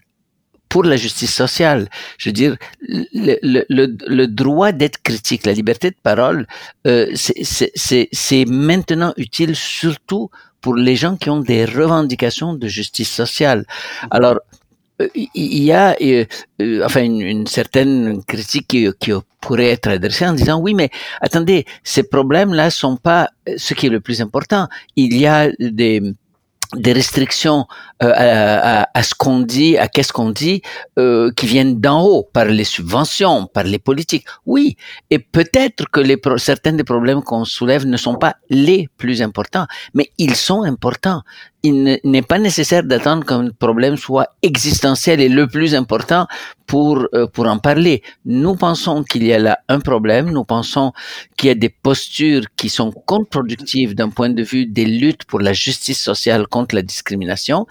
pour 0.70 0.84
la 0.84 0.96
justice 0.96 1.34
sociale. 1.34 1.89
Je 2.17 2.29
veux 2.29 2.34
dire, 2.34 2.55
le, 2.82 3.36
le, 3.70 3.86
le 4.20 4.27
droit 4.27 4.72
d'être 4.72 5.01
critique, 5.03 5.46
la 5.46 5.53
liberté 5.53 5.89
de 5.91 5.98
parole, 6.01 6.48
euh, 6.88 7.12
c'est 7.15 8.46
maintenant 8.46 9.13
utile 9.17 9.55
surtout 9.55 10.29
pour 10.62 10.75
les 10.75 10.96
gens 10.96 11.15
qui 11.17 11.29
ont 11.29 11.41
des 11.41 11.65
revendications 11.65 12.53
de 12.53 12.67
justice 12.67 13.12
sociale. 13.12 13.65
Alors, 14.12 14.39
il 15.16 15.64
y 15.64 15.72
a 15.72 15.96
enfin 16.84 17.04
une, 17.04 17.48
certaine 17.48 18.24
critique 18.24 18.68
qui, 18.68 18.88
qui, 19.00 19.12
pourrait 19.42 19.70
être 19.70 19.90
adressée 19.90 20.25
en 20.25 20.34
disant 20.34 20.60
oui 20.60 20.74
mais 20.74 20.90
attendez 21.22 21.66
ces 21.84 22.04
problèmes 22.04 22.54
là 22.54 22.72
sont 22.72 22.98
pas 22.98 23.30
ce 23.58 23.74
qui 23.74 23.88
est 23.88 23.90
le 23.90 24.00
plus 24.00 24.22
important. 24.22 24.68
Il 24.96 25.16
y 25.18 25.28
a 25.28 25.50
des 25.60 26.02
des 26.75 26.94
restrictions 26.94 27.68
euh, 28.04 28.12
à, 28.14 28.90
à, 28.94 29.04
ce 29.04 29.16
qu'on 29.16 29.40
dit, 29.40 29.78
à 29.78 29.88
qu'est-ce 29.88 30.12
qu'on 30.12 30.32
dit, 30.32 30.62
euh, 31.00 31.32
qui 31.32 31.46
viennent 31.46 31.80
d'en 31.80 32.04
haut, 32.04 32.24
par 32.34 32.46
les 32.46 32.66
subventions, 32.66 33.48
par 33.48 33.64
les 33.64 33.80
politiques. 33.80 34.25
Oui, 34.46 34.75
et 35.10 35.20
peut-être 35.20 35.90
que 35.90 36.02
les 36.02 36.18
certains 36.38 36.74
des 36.74 36.84
problèmes 36.84 37.24
qu'on 37.24 37.46
soulève 37.46 37.86
ne 37.86 37.96
sont 37.96 38.16
pas 38.16 38.36
les 38.50 38.90
plus 38.98 39.22
importants, 39.22 39.66
mais 39.94 40.10
ils 40.18 40.36
sont 40.36 40.64
importants 40.64 41.22
il 41.66 42.00
n'est 42.04 42.22
pas 42.22 42.38
nécessaire 42.38 42.84
d'attendre 42.84 43.25
qu'un 43.25 43.50
problème 43.50 43.98
soit 43.98 44.28
existentiel 44.44 45.20
et 45.20 45.30
le 45.30 45.48
plus 45.48 45.74
important 45.74 46.28
pour, 46.68 47.08
euh, 47.16 47.25
pour 47.25 47.48
en 47.48 47.58
parler. 47.58 48.04
Nous 48.25 48.56
pensons 48.56 49.04
qu'il 49.04 49.24
y 49.24 49.34
a 49.34 49.40
là 49.40 49.58
un 49.68 49.80
problème, 49.80 50.30
nous 50.30 50.44
pensons 50.44 50.92
qu'il 51.36 51.48
y 51.48 51.52
a 51.52 51.56
des 51.56 51.70
postures 51.70 52.44
qui 52.56 52.70
sont 52.70 52.92
contre-productives 52.92 53.96
d'un 53.96 54.10
point 54.10 54.30
de 54.30 54.44
vue 54.44 54.68
des 54.68 54.86
luttes 54.86 55.25
pour 55.25 55.40
la 55.40 55.54
justice 55.54 56.02
sociale 56.02 56.46
contre 56.48 56.75
la 56.75 56.84
discrimination, 56.84 57.66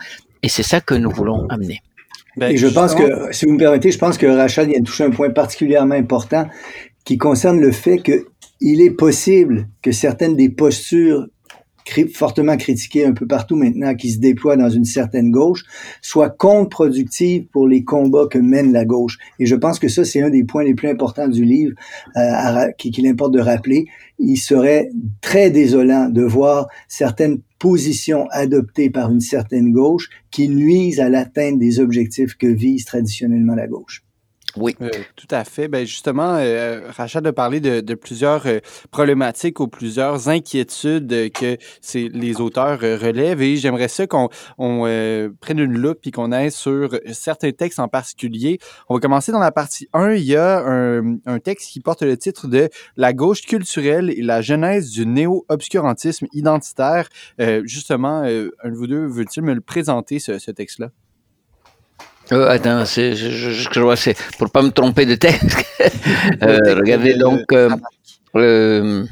et 0.44 0.48
c'est 0.48 0.62
ça 0.62 0.82
que 0.82 0.94
nous 0.94 1.10
voulons 1.10 1.46
amener. 1.48 1.80
Ben, 2.36 2.50
et 2.50 2.58
je 2.58 2.66
pense 2.66 2.94
que, 2.94 3.32
si 3.32 3.46
vous 3.46 3.52
me 3.52 3.58
permettez, 3.58 3.90
je 3.90 3.98
pense 3.98 4.18
que 4.18 4.26
Rachel 4.26 4.68
vient 4.68 4.80
de 4.80 4.84
toucher 4.84 5.04
un 5.04 5.10
point 5.10 5.30
particulièrement 5.30 5.94
important 5.94 6.46
qui 7.04 7.16
concerne 7.16 7.60
le 7.60 7.72
fait 7.72 7.98
que 7.98 8.26
il 8.60 8.82
est 8.82 8.90
possible 8.90 9.68
que 9.82 9.90
certaines 9.90 10.36
des 10.36 10.50
postures 10.50 11.26
fortement 12.12 12.56
critiquée 12.56 13.04
un 13.04 13.12
peu 13.12 13.26
partout 13.26 13.56
maintenant, 13.56 13.94
qui 13.94 14.10
se 14.10 14.18
déploie 14.18 14.56
dans 14.56 14.70
une 14.70 14.84
certaine 14.84 15.30
gauche, 15.30 15.64
soit 16.00 16.30
contre-productive 16.30 17.46
pour 17.52 17.68
les 17.68 17.84
combats 17.84 18.26
que 18.30 18.38
mène 18.38 18.72
la 18.72 18.84
gauche. 18.84 19.18
Et 19.38 19.46
je 19.46 19.54
pense 19.54 19.78
que 19.78 19.88
ça, 19.88 20.04
c'est 20.04 20.22
un 20.22 20.30
des 20.30 20.44
points 20.44 20.64
les 20.64 20.74
plus 20.74 20.88
importants 20.88 21.28
du 21.28 21.44
livre 21.44 21.74
euh, 22.16 22.70
qu'il 22.78 23.06
importe 23.06 23.32
de 23.32 23.40
rappeler. 23.40 23.86
Il 24.18 24.36
serait 24.36 24.90
très 25.20 25.50
désolant 25.50 26.08
de 26.08 26.22
voir 26.22 26.68
certaines 26.88 27.40
positions 27.64 28.26
adoptées 28.30 28.90
par 28.90 29.10
une 29.10 29.22
certaine 29.22 29.72
gauche 29.72 30.10
qui 30.30 30.50
nuisent 30.50 31.00
à 31.00 31.08
l'atteinte 31.08 31.58
des 31.58 31.80
objectifs 31.80 32.34
que 32.34 32.46
vise 32.46 32.84
traditionnellement 32.84 33.54
la 33.54 33.66
gauche. 33.66 34.04
Oui. 34.56 34.76
Euh, 34.80 34.88
tout 35.16 35.26
à 35.30 35.44
fait. 35.44 35.68
Ben 35.68 35.84
justement, 35.84 36.36
euh, 36.36 36.90
Rachel 36.90 37.26
a 37.26 37.32
parlé 37.32 37.60
de, 37.60 37.80
de 37.80 37.94
plusieurs 37.94 38.46
euh, 38.46 38.60
problématiques 38.90 39.58
ou 39.58 39.66
plusieurs 39.66 40.28
inquiétudes 40.28 41.32
que 41.32 41.56
les 41.94 42.40
auteurs 42.40 42.80
relèvent 42.80 43.42
et 43.42 43.56
j'aimerais 43.56 43.88
ça 43.88 44.06
qu'on 44.06 44.28
on, 44.58 44.84
prenne 45.40 45.58
une 45.58 45.76
loupe 45.76 46.06
et 46.06 46.10
qu'on 46.10 46.30
aille 46.32 46.52
sur 46.52 46.98
certains 47.12 47.52
textes 47.52 47.78
en 47.78 47.88
particulier. 47.88 48.58
On 48.88 48.94
va 48.94 49.00
commencer 49.00 49.32
dans 49.32 49.40
la 49.40 49.52
partie 49.52 49.88
1. 49.92 50.12
Il 50.12 50.24
y 50.24 50.36
a 50.36 50.60
un, 50.64 51.16
un 51.26 51.38
texte 51.40 51.70
qui 51.70 51.80
porte 51.80 52.02
le 52.02 52.16
titre 52.16 52.46
de 52.46 52.68
La 52.96 53.12
gauche 53.12 53.42
culturelle 53.42 54.10
et 54.10 54.22
la 54.22 54.40
genèse 54.42 54.90
du 54.90 55.06
néo-obscurantisme 55.06 56.26
identitaire. 56.32 57.08
justement, 57.64 58.22
un 58.22 58.70
de 58.70 58.74
vous 58.74 58.86
deux 58.86 59.06
veut-il 59.06 59.42
me 59.42 59.54
le 59.54 59.60
présenter, 59.60 60.18
ce, 60.18 60.38
ce 60.38 60.50
texte-là? 60.50 60.90
Euh, 62.32 62.48
attends, 62.48 62.84
je, 62.84 63.14
je, 63.14 63.28
je, 63.30 63.68
je 63.70 63.80
vois, 63.80 63.96
c'est 63.96 64.16
pour 64.38 64.50
pas 64.50 64.62
me 64.62 64.70
tromper 64.70 65.04
de 65.06 65.14
texte. 65.14 65.64
euh, 66.42 66.74
regardez 66.76 67.14
donc. 67.14 67.44
Euh, 67.52 67.70
euh, 68.36 69.04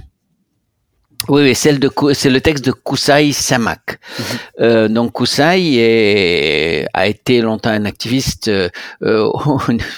oui, 1.28 1.42
oui 1.42 1.54
celle 1.54 1.78
de 1.78 1.90
c'est 2.14 2.30
le 2.30 2.40
texte 2.40 2.64
de 2.64 2.72
Kusai 2.72 3.32
Samak. 3.32 3.98
Mhm. 4.18 4.24
euh, 4.60 4.88
donc 4.88 5.12
Kusai 5.12 5.74
est, 5.76 6.86
a 6.92 7.06
été 7.06 7.40
longtemps 7.40 7.70
un 7.70 7.84
activiste 7.84 8.48
euh, 8.48 8.68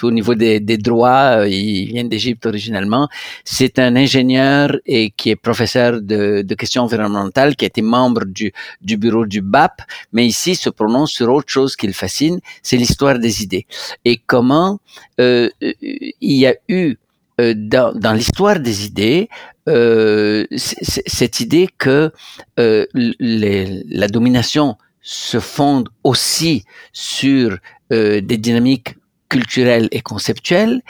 au, 0.03 0.11
niveau 0.11 0.35
des, 0.35 0.59
des, 0.59 0.77
droits. 0.77 1.47
Il 1.47 1.87
vient 1.87 2.03
d'Égypte 2.03 2.45
originellement. 2.45 3.07
C'est 3.43 3.79
un 3.79 3.95
ingénieur 3.95 4.77
et 4.85 5.11
qui 5.11 5.31
est 5.31 5.35
professeur 5.35 6.01
de, 6.01 6.41
de, 6.41 6.55
questions 6.55 6.83
environnementales, 6.83 7.55
qui 7.55 7.65
a 7.65 7.67
été 7.67 7.81
membre 7.81 8.25
du, 8.25 8.53
du 8.81 8.97
bureau 8.97 9.25
du 9.25 9.41
BAP, 9.41 9.81
mais 10.13 10.25
ici 10.25 10.55
se 10.55 10.69
prononce 10.69 11.11
sur 11.11 11.29
autre 11.29 11.49
chose 11.49 11.75
qui 11.75 11.87
le 11.87 11.93
fascine, 11.93 12.39
c'est 12.61 12.77
l'histoire 12.77 13.19
des 13.19 13.43
idées 13.43 13.65
et 14.03 14.21
comment 14.25 14.79
euh, 15.19 15.49
il 15.61 16.37
y 16.37 16.45
a 16.45 16.55
eu 16.69 16.95
euh, 17.41 17.53
dans, 17.55 17.93
dans 17.93 18.13
l'histoire 18.13 18.59
des 18.59 18.85
idées 18.85 19.29
euh, 19.67 20.45
cette 20.51 21.39
idée 21.39 21.67
que 21.77 22.11
euh, 22.59 22.85
les, 22.93 23.83
la 23.89 24.07
domination 24.07 24.77
se 25.01 25.39
fonde 25.39 25.89
aussi 26.03 26.65
sur 26.93 27.57
euh, 27.91 28.21
des 28.21 28.37
dynamiques 28.37 28.95
culturelles 29.27 29.87
et 29.91 30.01
conceptuelles, 30.01 30.81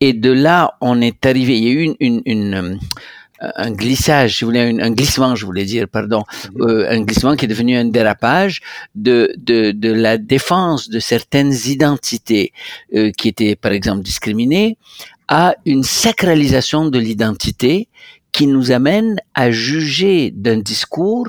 et 0.00 0.12
de 0.12 0.32
là 0.32 0.76
on 0.80 1.00
est 1.00 1.24
arrivé. 1.26 1.58
Il 1.58 1.64
y 1.64 1.68
a 1.68 1.70
eu 1.70 1.82
une, 1.82 1.96
une, 2.00 2.22
une 2.26 2.78
un 3.56 3.70
glissage, 3.72 4.38
si 4.38 4.44
vous 4.44 4.50
voulez, 4.50 4.60
un, 4.80 4.90
glissement, 4.90 5.34
je 5.34 5.44
voulais 5.44 5.64
dire, 5.64 5.88
pardon, 5.88 6.22
mhm. 6.54 6.62
euh, 6.62 6.90
un 6.90 7.02
glissement 7.02 7.36
qui 7.36 7.44
est 7.44 7.48
devenu 7.48 7.76
un 7.76 7.84
dérapage 7.84 8.60
de, 8.94 9.34
de, 9.36 9.72
de 9.72 9.92
la 9.92 10.18
défense 10.18 10.88
de 10.88 11.00
certaines 11.00 11.52
identités 11.66 12.52
euh, 12.94 13.10
qui 13.10 13.28
étaient, 13.28 13.56
par 13.56 13.72
exemple, 13.72 14.02
discriminées, 14.02 14.76
à 15.28 15.54
une 15.64 15.82
sacralisation 15.82 16.86
de 16.86 16.98
l'identité 16.98 17.88
qui 18.32 18.46
nous 18.46 18.72
amène 18.72 19.16
à 19.34 19.50
juger 19.50 20.30
d'un 20.30 20.58
discours 20.58 21.28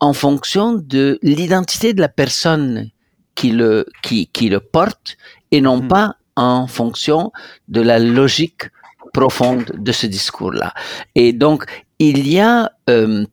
en 0.00 0.12
fonction 0.12 0.74
de 0.74 1.18
l'identité 1.22 1.94
de 1.94 2.00
la 2.00 2.08
personne 2.08 2.90
qui 3.34 3.50
le, 3.50 3.86
qui, 4.02 4.26
qui 4.28 4.48
le 4.48 4.60
porte 4.60 5.16
et 5.50 5.60
non 5.60 5.82
hmm. 5.82 5.88
pas 5.88 6.16
en 6.36 6.66
fonction 6.66 7.32
de 7.68 7.80
la 7.80 7.98
logique 7.98 8.62
profonde 9.12 9.72
de 9.78 9.92
ce 9.92 10.06
discours-là. 10.06 10.74
Et 11.14 11.32
donc, 11.32 11.64
il 11.98 12.28
y 12.28 12.40
a 12.40 12.70
euh, 12.90 13.24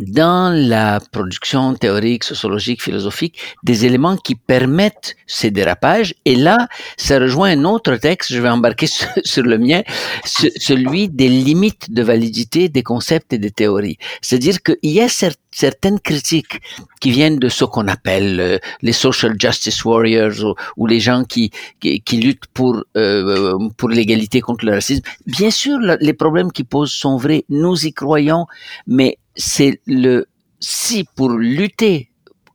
dans 0.00 0.54
la 0.54 1.00
production 1.12 1.74
théorique, 1.74 2.24
sociologique, 2.24 2.82
philosophique, 2.82 3.38
des 3.62 3.84
éléments 3.84 4.16
qui 4.16 4.34
permettent 4.34 5.16
ces 5.26 5.50
dérapages. 5.50 6.14
Et 6.24 6.34
là, 6.34 6.68
ça 6.96 7.18
rejoint 7.18 7.50
un 7.50 7.64
autre 7.64 7.96
texte, 7.96 8.32
je 8.32 8.40
vais 8.40 8.48
embarquer 8.48 8.86
sur, 9.24 9.42
le 9.42 9.58
mien, 9.58 9.82
celui 10.24 11.08
des 11.08 11.28
limites 11.28 11.92
de 11.92 12.02
validité 12.02 12.68
des 12.68 12.82
concepts 12.82 13.32
et 13.32 13.38
des 13.38 13.50
théories. 13.50 13.98
C'est-à-dire 14.22 14.62
qu'il 14.62 14.90
y 14.90 15.00
a 15.00 15.08
certaines 15.50 16.00
critiques 16.00 16.60
qui 17.00 17.10
viennent 17.10 17.38
de 17.38 17.48
ce 17.48 17.64
qu'on 17.64 17.88
appelle 17.88 18.40
euh, 18.40 18.58
les 18.82 18.92
social 18.92 19.34
justice 19.38 19.84
warriors 19.84 20.56
ou, 20.76 20.86
les 20.86 21.00
gens 21.00 21.24
qui, 21.24 21.50
qui, 21.80 22.16
luttent 22.16 22.46
pour, 22.52 22.84
euh, 22.96 23.58
pour 23.76 23.88
l'égalité 23.88 24.40
contre 24.40 24.64
le 24.64 24.72
racisme. 24.72 25.02
Bien 25.26 25.50
sûr, 25.50 25.78
les 26.00 26.12
problèmes 26.12 26.52
qu'ils 26.52 26.66
posent 26.66 26.92
sont 26.92 27.16
vrais, 27.16 27.44
nous 27.48 27.86
y 27.86 27.92
croyons, 27.92 28.46
mais 28.86 29.18
c'est 29.40 29.80
le 29.86 30.26
si 30.60 31.04
pour 31.16 31.30
lutter 31.30 32.10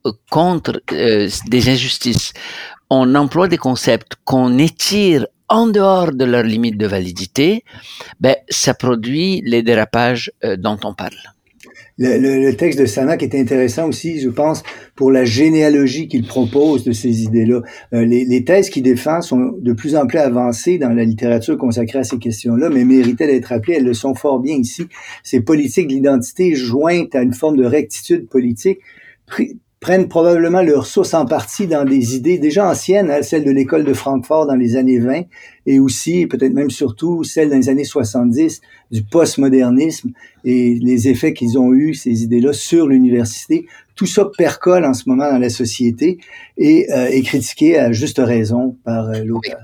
euh, 0.06 0.12
contre 0.30 0.80
euh, 0.92 1.28
des 1.48 1.68
injustices, 1.68 2.32
on 2.88 3.14
emploie 3.14 3.48
des 3.48 3.58
concepts 3.58 4.14
qu'on 4.24 4.58
étire 4.58 5.26
en 5.48 5.66
dehors 5.66 6.12
de 6.12 6.24
leurs 6.24 6.44
limites 6.44 6.78
de 6.78 6.86
validité, 6.86 7.64
ben, 8.20 8.36
ça 8.48 8.74
produit 8.74 9.42
les 9.44 9.62
dérapages 9.62 10.32
euh, 10.44 10.56
dont 10.56 10.78
on 10.84 10.94
parle. 10.94 11.35
Le, 11.98 12.18
le, 12.18 12.42
le, 12.42 12.54
texte 12.54 12.78
de 12.78 12.84
Sanak 12.84 13.22
est 13.22 13.34
intéressant 13.34 13.88
aussi, 13.88 14.20
je 14.20 14.28
pense, 14.28 14.62
pour 14.96 15.10
la 15.10 15.24
généalogie 15.24 16.08
qu'il 16.08 16.26
propose 16.26 16.84
de 16.84 16.92
ces 16.92 17.22
idées-là. 17.22 17.62
Euh, 17.94 18.04
les, 18.04 18.26
les, 18.26 18.44
thèses 18.44 18.68
qu'il 18.68 18.82
défend 18.82 19.22
sont 19.22 19.54
de 19.58 19.72
plus 19.72 19.96
en 19.96 20.06
plus 20.06 20.18
avancées 20.18 20.76
dans 20.76 20.90
la 20.90 21.04
littérature 21.04 21.56
consacrée 21.56 22.00
à 22.00 22.04
ces 22.04 22.18
questions-là, 22.18 22.68
mais 22.68 22.84
méritaient 22.84 23.26
d'être 23.26 23.46
rappelées. 23.46 23.76
Elles 23.78 23.84
le 23.84 23.94
sont 23.94 24.14
fort 24.14 24.40
bien 24.40 24.56
ici. 24.56 24.86
Ces 25.22 25.40
politiques 25.40 25.88
d'identité 25.88 26.54
jointes 26.54 27.14
à 27.14 27.22
une 27.22 27.32
forme 27.32 27.56
de 27.56 27.64
rectitude 27.64 28.28
politique 28.28 28.80
prennent 29.86 30.08
probablement 30.08 30.62
leur 30.62 30.84
source 30.84 31.14
en 31.14 31.26
partie 31.26 31.68
dans 31.68 31.84
des 31.84 32.16
idées 32.16 32.38
déjà 32.38 32.68
anciennes, 32.68 33.08
hein, 33.08 33.22
celles 33.22 33.44
de 33.44 33.52
l'école 33.52 33.84
de 33.84 33.94
Francfort 33.94 34.44
dans 34.48 34.56
les 34.56 34.74
années 34.74 34.98
20, 34.98 35.26
et 35.64 35.78
aussi, 35.78 36.26
peut-être 36.26 36.54
même 36.54 36.70
surtout, 36.70 37.22
celles 37.22 37.50
dans 37.50 37.56
les 37.56 37.68
années 37.68 37.84
70 37.84 38.62
du 38.90 39.04
postmodernisme 39.04 40.10
et 40.44 40.76
les 40.82 41.06
effets 41.06 41.34
qu'ils 41.34 41.56
ont 41.56 41.72
eu, 41.72 41.94
ces 41.94 42.24
idées-là, 42.24 42.52
sur 42.52 42.88
l'université. 42.88 43.66
Tout 43.94 44.06
ça 44.06 44.28
percole 44.36 44.84
en 44.84 44.92
ce 44.92 45.04
moment 45.08 45.30
dans 45.30 45.38
la 45.38 45.50
société 45.50 46.18
et 46.58 46.92
euh, 46.92 47.06
est 47.06 47.22
critiqué 47.22 47.78
à 47.78 47.92
juste 47.92 48.18
raison 48.18 48.76
par 48.84 49.10
euh, 49.10 49.22
l'auteur. 49.24 49.60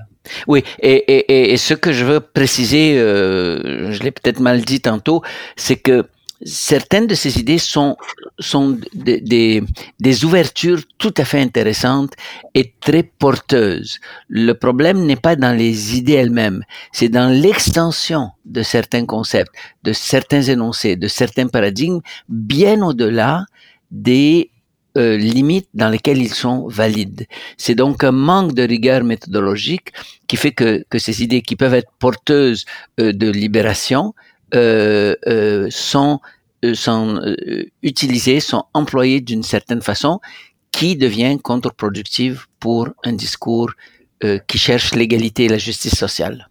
Oui, 0.47 0.63
et, 0.81 0.93
et, 0.93 1.51
et, 1.51 1.57
ce 1.57 1.73
que 1.73 1.91
je 1.91 2.05
veux 2.05 2.21
préciser, 2.21 2.97
euh, 2.97 3.91
je 3.91 4.01
l'ai 4.03 4.11
peut-être 4.11 4.39
mal 4.39 4.61
dit 4.61 4.79
tantôt, 4.79 5.21
c'est 5.57 5.75
que 5.75 6.05
certaines 6.45 7.07
de 7.07 7.15
ces 7.15 7.39
idées 7.39 7.57
sont, 7.57 7.95
sont 8.39 8.77
des, 8.93 9.21
des, 9.21 9.63
des, 9.99 10.25
ouvertures 10.25 10.81
tout 10.97 11.13
à 11.17 11.25
fait 11.25 11.41
intéressantes 11.41 12.13
et 12.53 12.73
très 12.79 13.03
porteuses. 13.03 13.99
Le 14.27 14.53
problème 14.53 15.05
n'est 15.05 15.15
pas 15.15 15.35
dans 15.35 15.55
les 15.55 15.97
idées 15.97 16.13
elles-mêmes, 16.13 16.63
c'est 16.91 17.09
dans 17.09 17.29
l'extension 17.29 18.29
de 18.45 18.61
certains 18.61 19.05
concepts, 19.05 19.53
de 19.83 19.93
certains 19.93 20.41
énoncés, 20.41 20.95
de 20.95 21.07
certains 21.07 21.47
paradigmes, 21.47 22.01
bien 22.27 22.81
au-delà 22.81 23.45
des 23.91 24.49
euh, 24.95 25.17
limites 25.17 25.69
dans 25.73 25.89
lesquelles 25.89 26.21
ils 26.21 26.33
sont 26.33 26.67
valides. 26.67 27.25
C'est 27.57 27.73
donc 27.73 28.03
un 28.03 28.11
manque 28.11 28.53
de 28.53 28.61
rigueur 28.61 29.03
méthodologique 29.03 29.91
qui 30.27 30.37
fait 30.37 30.51
que, 30.51 30.83
que 30.87 30.99
ces 30.99 31.23
idées 31.23 31.41
qui 31.41 31.55
peuvent 31.55 31.73
être 31.73 31.91
porteuses 31.97 32.65
euh, 32.99 33.11
de 33.11 33.29
libération 33.31 34.13
euh, 34.53 35.15
euh 35.25 35.67
sont, 35.71 36.19
sont 36.73 37.21
utilisées, 37.81 38.39
sont 38.39 38.65
employées 38.73 39.21
d'une 39.21 39.43
certaine 39.43 39.81
façon 39.81 40.19
qui 40.71 40.95
devient 40.95 41.37
contre-productive 41.41 42.45
pour 42.59 42.89
un 43.03 43.13
discours 43.13 43.71
qui 44.47 44.57
cherche 44.57 44.95
l'égalité 44.95 45.45
et 45.45 45.49
la 45.49 45.57
justice 45.57 45.95
sociale. 45.95 46.47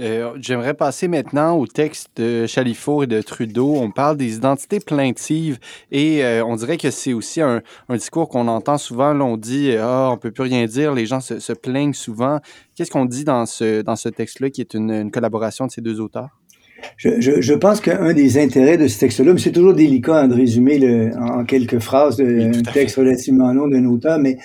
Euh, 0.00 0.32
j'aimerais 0.40 0.72
passer 0.72 1.08
maintenant 1.08 1.56
au 1.56 1.66
texte 1.66 2.08
de 2.16 2.46
Chalifour 2.46 3.04
et 3.04 3.06
de 3.06 3.20
Trudeau. 3.20 3.74
On 3.76 3.90
parle 3.90 4.16
des 4.16 4.36
identités 4.36 4.80
plaintives 4.80 5.58
et 5.90 6.24
euh, 6.24 6.42
on 6.44 6.56
dirait 6.56 6.78
que 6.78 6.90
c'est 6.90 7.12
aussi 7.12 7.42
un, 7.42 7.62
discours 7.90 8.28
qu'on 8.28 8.48
entend 8.48 8.78
souvent. 8.78 9.12
Là, 9.12 9.24
on 9.24 9.36
dit 9.36 9.76
ah, 9.78 10.08
on 10.10 10.16
peut 10.16 10.30
plus 10.30 10.44
rien 10.44 10.64
dire, 10.64 10.94
les 10.94 11.04
gens 11.04 11.20
se, 11.20 11.52
plaignent 11.52 11.92
souvent. 11.92 12.40
Qu'est-ce 12.74 12.90
qu'on 12.90 13.04
dit 13.04 13.24
dans 13.24 13.44
ce, 13.44 13.82
dans 13.82 13.96
ce 13.96 14.08
texte-là 14.08 14.48
qui 14.48 14.62
est 14.62 14.72
une, 14.72 15.10
collaboration 15.10 15.66
de 15.66 15.70
ces 15.70 15.82
deux 15.82 16.00
auteurs? 16.00 16.39
Je, 16.96 17.54
pense 17.54 17.80
qu'un 17.80 18.12
des 18.12 18.38
intérêts 18.38 18.76
de 18.76 18.86
ce 18.86 18.98
texte-là, 19.00 19.32
mais 19.32 19.40
c'est 19.40 19.52
toujours 19.52 19.74
délicat 19.74 20.22
hein, 20.22 20.28
de 20.28 20.34
résumer 20.34 20.78
le, 20.78 21.10
en, 21.18 21.44
quelques 21.44 21.78
phrases 21.78 22.20
un 22.20 22.62
texte 22.62 22.96
relativement 22.96 23.52
long 23.52 23.68
d'un 23.68 23.86
auteur, 23.86 24.18
mais 24.18 24.36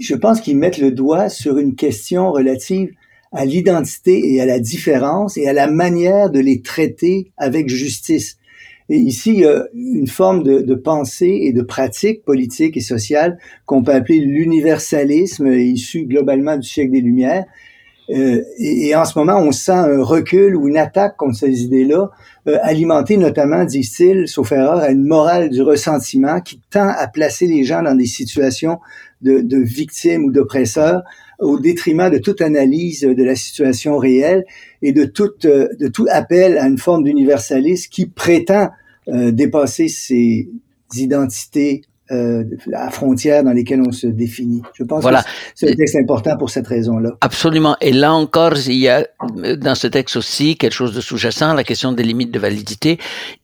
je 0.00 0.14
pense 0.14 0.40
qu'ils 0.40 0.58
mettent 0.58 0.78
le 0.78 0.90
doigt 0.90 1.28
sur 1.28 1.58
une 1.58 1.74
question 1.74 2.32
relative 2.32 2.90
à 3.32 3.44
l'identité 3.44 4.34
et 4.34 4.40
à 4.40 4.46
la 4.46 4.58
différence 4.58 5.36
et 5.36 5.48
à 5.48 5.52
la 5.52 5.70
manière 5.70 6.30
de 6.30 6.40
les 6.40 6.60
traiter 6.60 7.30
avec 7.36 7.68
justice. 7.68 8.38
Et 8.88 8.96
ici, 8.96 9.32
il 9.34 9.40
y 9.40 9.46
a 9.46 9.66
une 9.74 10.06
forme 10.06 10.44
de, 10.44 10.60
de 10.60 10.74
pensée 10.74 11.40
et 11.42 11.52
de 11.52 11.62
pratique 11.62 12.24
politique 12.24 12.76
et 12.76 12.80
sociale 12.80 13.38
qu'on 13.64 13.82
peut 13.82 13.92
appeler 13.92 14.20
l'universalisme, 14.20 15.52
issu 15.52 16.04
globalement 16.04 16.56
du 16.56 16.66
siècle 16.66 16.92
des 16.92 17.00
Lumières. 17.00 17.46
Euh, 18.10 18.42
et, 18.58 18.94
en 18.94 19.04
ce 19.04 19.18
moment, 19.18 19.38
on 19.38 19.52
sent 19.52 19.72
un 19.72 20.02
recul 20.02 20.54
ou 20.56 20.68
une 20.68 20.76
attaque 20.76 21.16
contre 21.16 21.36
ces 21.36 21.62
idées-là, 21.62 22.10
euh, 22.46 22.58
alimentée 22.62 23.16
notamment, 23.16 23.64
disent-ils, 23.64 24.28
sauf 24.28 24.52
erreur, 24.52 24.78
à 24.78 24.90
une 24.90 25.04
morale 25.04 25.50
du 25.50 25.62
ressentiment 25.62 26.40
qui 26.40 26.60
tend 26.70 26.88
à 26.88 27.08
placer 27.08 27.46
les 27.46 27.64
gens 27.64 27.82
dans 27.82 27.96
des 27.96 28.06
situations 28.06 28.78
de, 29.22 29.58
victimes 29.58 30.24
ou 30.24 30.30
d'oppresseurs 30.30 31.02
au 31.38 31.58
détriment 31.58 32.10
de 32.10 32.18
toute 32.18 32.40
analyse 32.40 33.00
de 33.00 33.24
la 33.24 33.34
situation 33.34 33.98
réelle 33.98 34.44
et 34.82 34.92
de 34.92 35.04
tout, 35.04 35.32
euh, 35.44 35.68
tout 35.92 36.06
appel 36.10 36.58
à 36.58 36.66
une 36.66 36.78
forme 36.78 37.04
d'universalisme 37.04 37.90
qui 37.90 38.06
prétend 38.06 38.70
euh, 39.08 39.32
dépasser 39.32 39.88
ces 39.88 40.48
identités 40.94 41.82
euh, 42.10 42.44
à 42.72 42.90
frontières 42.90 43.42
dans 43.44 43.52
lesquelles 43.52 43.82
on 43.86 43.92
se 43.92 44.06
définit. 44.06 44.62
Je 44.74 44.84
pense 44.84 45.02
voilà. 45.02 45.22
que 45.22 45.28
c'est 45.54 45.70
un 45.70 45.74
texte 45.74 45.96
important 45.96 46.36
pour 46.36 46.50
cette 46.50 46.66
raison-là. 46.66 47.10
Absolument. 47.20 47.76
Et 47.80 47.92
là 47.92 48.12
encore, 48.12 48.56
il 48.66 48.76
y 48.76 48.88
a 48.88 49.06
dans 49.58 49.74
ce 49.74 49.86
texte 49.86 50.16
aussi 50.16 50.56
quelque 50.56 50.72
chose 50.72 50.94
de 50.94 51.00
sous-jacent, 51.00 51.54
la 51.54 51.64
question 51.64 51.92
des 51.92 52.02
limites 52.02 52.30
de 52.30 52.38
validité. 52.38 52.98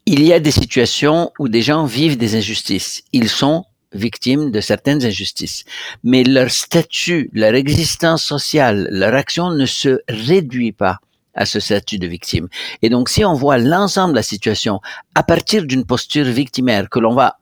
Il 0.06 0.22
y 0.24 0.32
a 0.32 0.40
des 0.40 0.50
situations 0.50 1.32
où 1.38 1.48
des 1.48 1.62
gens 1.62 1.84
vivent 1.84 2.16
des 2.16 2.36
injustices. 2.36 3.02
Ils 3.12 3.28
sont 3.28 3.64
victimes 3.92 4.50
de 4.50 4.60
certaines 4.60 5.04
injustices. 5.04 5.64
Mais 6.02 6.24
leur 6.24 6.50
statut, 6.50 7.30
leur 7.32 7.54
existence 7.54 8.24
sociale, 8.24 8.88
leur 8.90 9.14
action 9.14 9.50
ne 9.50 9.66
se 9.66 10.00
réduit 10.08 10.72
pas 10.72 10.98
à 11.34 11.46
ce 11.46 11.60
statut 11.60 11.98
de 11.98 12.06
victime. 12.06 12.48
Et 12.82 12.90
donc, 12.90 13.08
si 13.08 13.24
on 13.24 13.34
voit 13.34 13.58
l'ensemble 13.58 14.12
de 14.12 14.16
la 14.16 14.22
situation 14.22 14.80
à 15.14 15.22
partir 15.22 15.64
d'une 15.64 15.84
posture 15.84 16.26
victimaire 16.26 16.88
que 16.90 16.98
l'on 16.98 17.14
va 17.14 17.38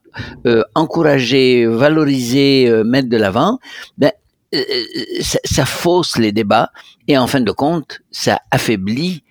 euh, 0.47 0.62
encourager, 0.75 1.67
valoriser, 1.67 2.69
euh, 2.69 2.85
mettre 2.85 3.09
de 3.09 3.17
l'avant, 3.17 3.59
ben, 3.99 4.12
euh, 4.55 4.64
ça, 5.21 5.38
ça, 5.45 5.64
fausse 5.64 6.19
les 6.19 6.33
débats 6.33 6.71
et 7.07 7.17
en 7.17 7.26
fin 7.26 7.40
de 7.40 7.52
compte, 7.52 8.00
ça 8.11 8.40
affaiblit 8.50 9.23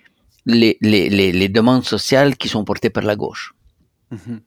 les, 0.46 0.78
les, 0.80 1.10
les, 1.10 1.32
les 1.32 1.48
demandes 1.48 1.84
sociales 1.84 2.36
qui 2.36 2.48
sont 2.48 2.64
portées 2.64 2.90
par 2.90 3.04
la 3.04 3.16
gauche. 3.16 3.54
Mm-hmm. 4.12 4.40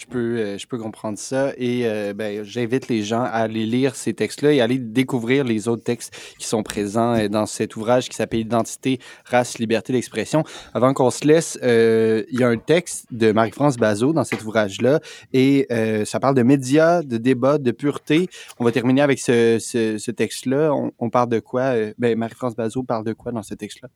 Je 0.00 0.06
peux, 0.06 0.38
euh, 0.38 0.56
je 0.56 0.66
peux 0.66 0.78
comprendre 0.78 1.18
ça 1.18 1.52
et 1.58 1.82
euh, 1.84 2.14
ben, 2.14 2.42
j'invite 2.42 2.88
les 2.88 3.02
gens 3.02 3.20
à 3.20 3.42
aller 3.42 3.66
lire 3.66 3.94
ces 3.94 4.14
textes-là 4.14 4.52
et 4.52 4.62
à 4.62 4.64
aller 4.64 4.78
découvrir 4.78 5.44
les 5.44 5.68
autres 5.68 5.84
textes 5.84 6.16
qui 6.38 6.46
sont 6.46 6.62
présents 6.62 7.12
euh, 7.12 7.28
dans 7.28 7.44
cet 7.44 7.76
ouvrage 7.76 8.08
qui 8.08 8.16
s'appelle 8.16 8.40
Identité, 8.40 8.98
race, 9.26 9.58
liberté 9.58 9.92
d'expression. 9.92 10.42
Avant 10.72 10.94
qu'on 10.94 11.10
se 11.10 11.26
laisse, 11.26 11.58
il 11.62 12.40
y 12.40 12.42
a 12.42 12.48
un 12.48 12.56
texte 12.56 13.08
de 13.10 13.30
Marie-France 13.30 13.76
Bazot 13.76 14.14
dans 14.14 14.24
cet 14.24 14.42
ouvrage-là 14.42 15.00
et 15.34 15.66
ça 16.06 16.18
parle 16.18 16.34
de 16.34 16.42
médias, 16.42 17.02
de 17.02 17.18
débats, 17.18 17.58
de 17.58 17.70
pureté. 17.70 18.30
On 18.58 18.64
va 18.64 18.72
terminer 18.72 19.02
avec 19.02 19.18
ce, 19.18 19.58
ce, 19.60 20.10
texte-là. 20.10 20.72
On, 20.72 20.92
on, 20.98 21.10
parle 21.10 21.28
de 21.28 21.40
quoi? 21.40 21.74
Ben, 21.98 22.16
Marie-France 22.16 22.56
Bazot 22.56 22.84
parle 22.84 23.04
de 23.04 23.12
quoi 23.12 23.32
dans 23.32 23.42
ce 23.42 23.54
texte-là? 23.54 23.88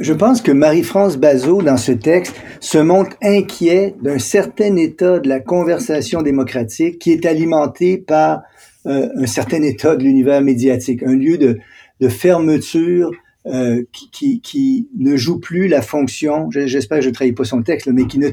Je 0.00 0.12
pense 0.12 0.42
que 0.42 0.52
Marie-France 0.52 1.16
Bazot, 1.16 1.62
dans 1.62 1.76
ce 1.76 1.92
texte, 1.92 2.34
se 2.60 2.78
montre 2.78 3.16
inquiet 3.22 3.94
d'un 4.02 4.18
certain 4.18 4.76
état 4.76 5.18
de 5.18 5.28
la 5.28 5.40
conversation 5.40 6.22
démocratique 6.22 6.98
qui 6.98 7.12
est 7.12 7.24
alimenté 7.24 7.96
par 7.96 8.42
euh, 8.86 9.08
un 9.16 9.26
certain 9.26 9.62
état 9.62 9.96
de 9.96 10.04
l'univers 10.04 10.42
médiatique, 10.42 11.02
un 11.02 11.16
lieu 11.16 11.38
de, 11.38 11.58
de 12.00 12.08
fermeture 12.08 13.10
euh, 13.46 13.84
qui, 13.92 14.10
qui, 14.10 14.40
qui, 14.40 14.88
ne 14.98 15.16
joue 15.16 15.38
plus 15.38 15.68
la 15.68 15.80
fonction, 15.80 16.48
j'espère 16.50 16.98
que 16.98 17.04
je 17.04 17.10
ne 17.10 17.14
trahis 17.14 17.32
pas 17.32 17.44
son 17.44 17.62
texte, 17.62 17.86
mais 17.86 18.06
qui 18.06 18.18
ne, 18.18 18.30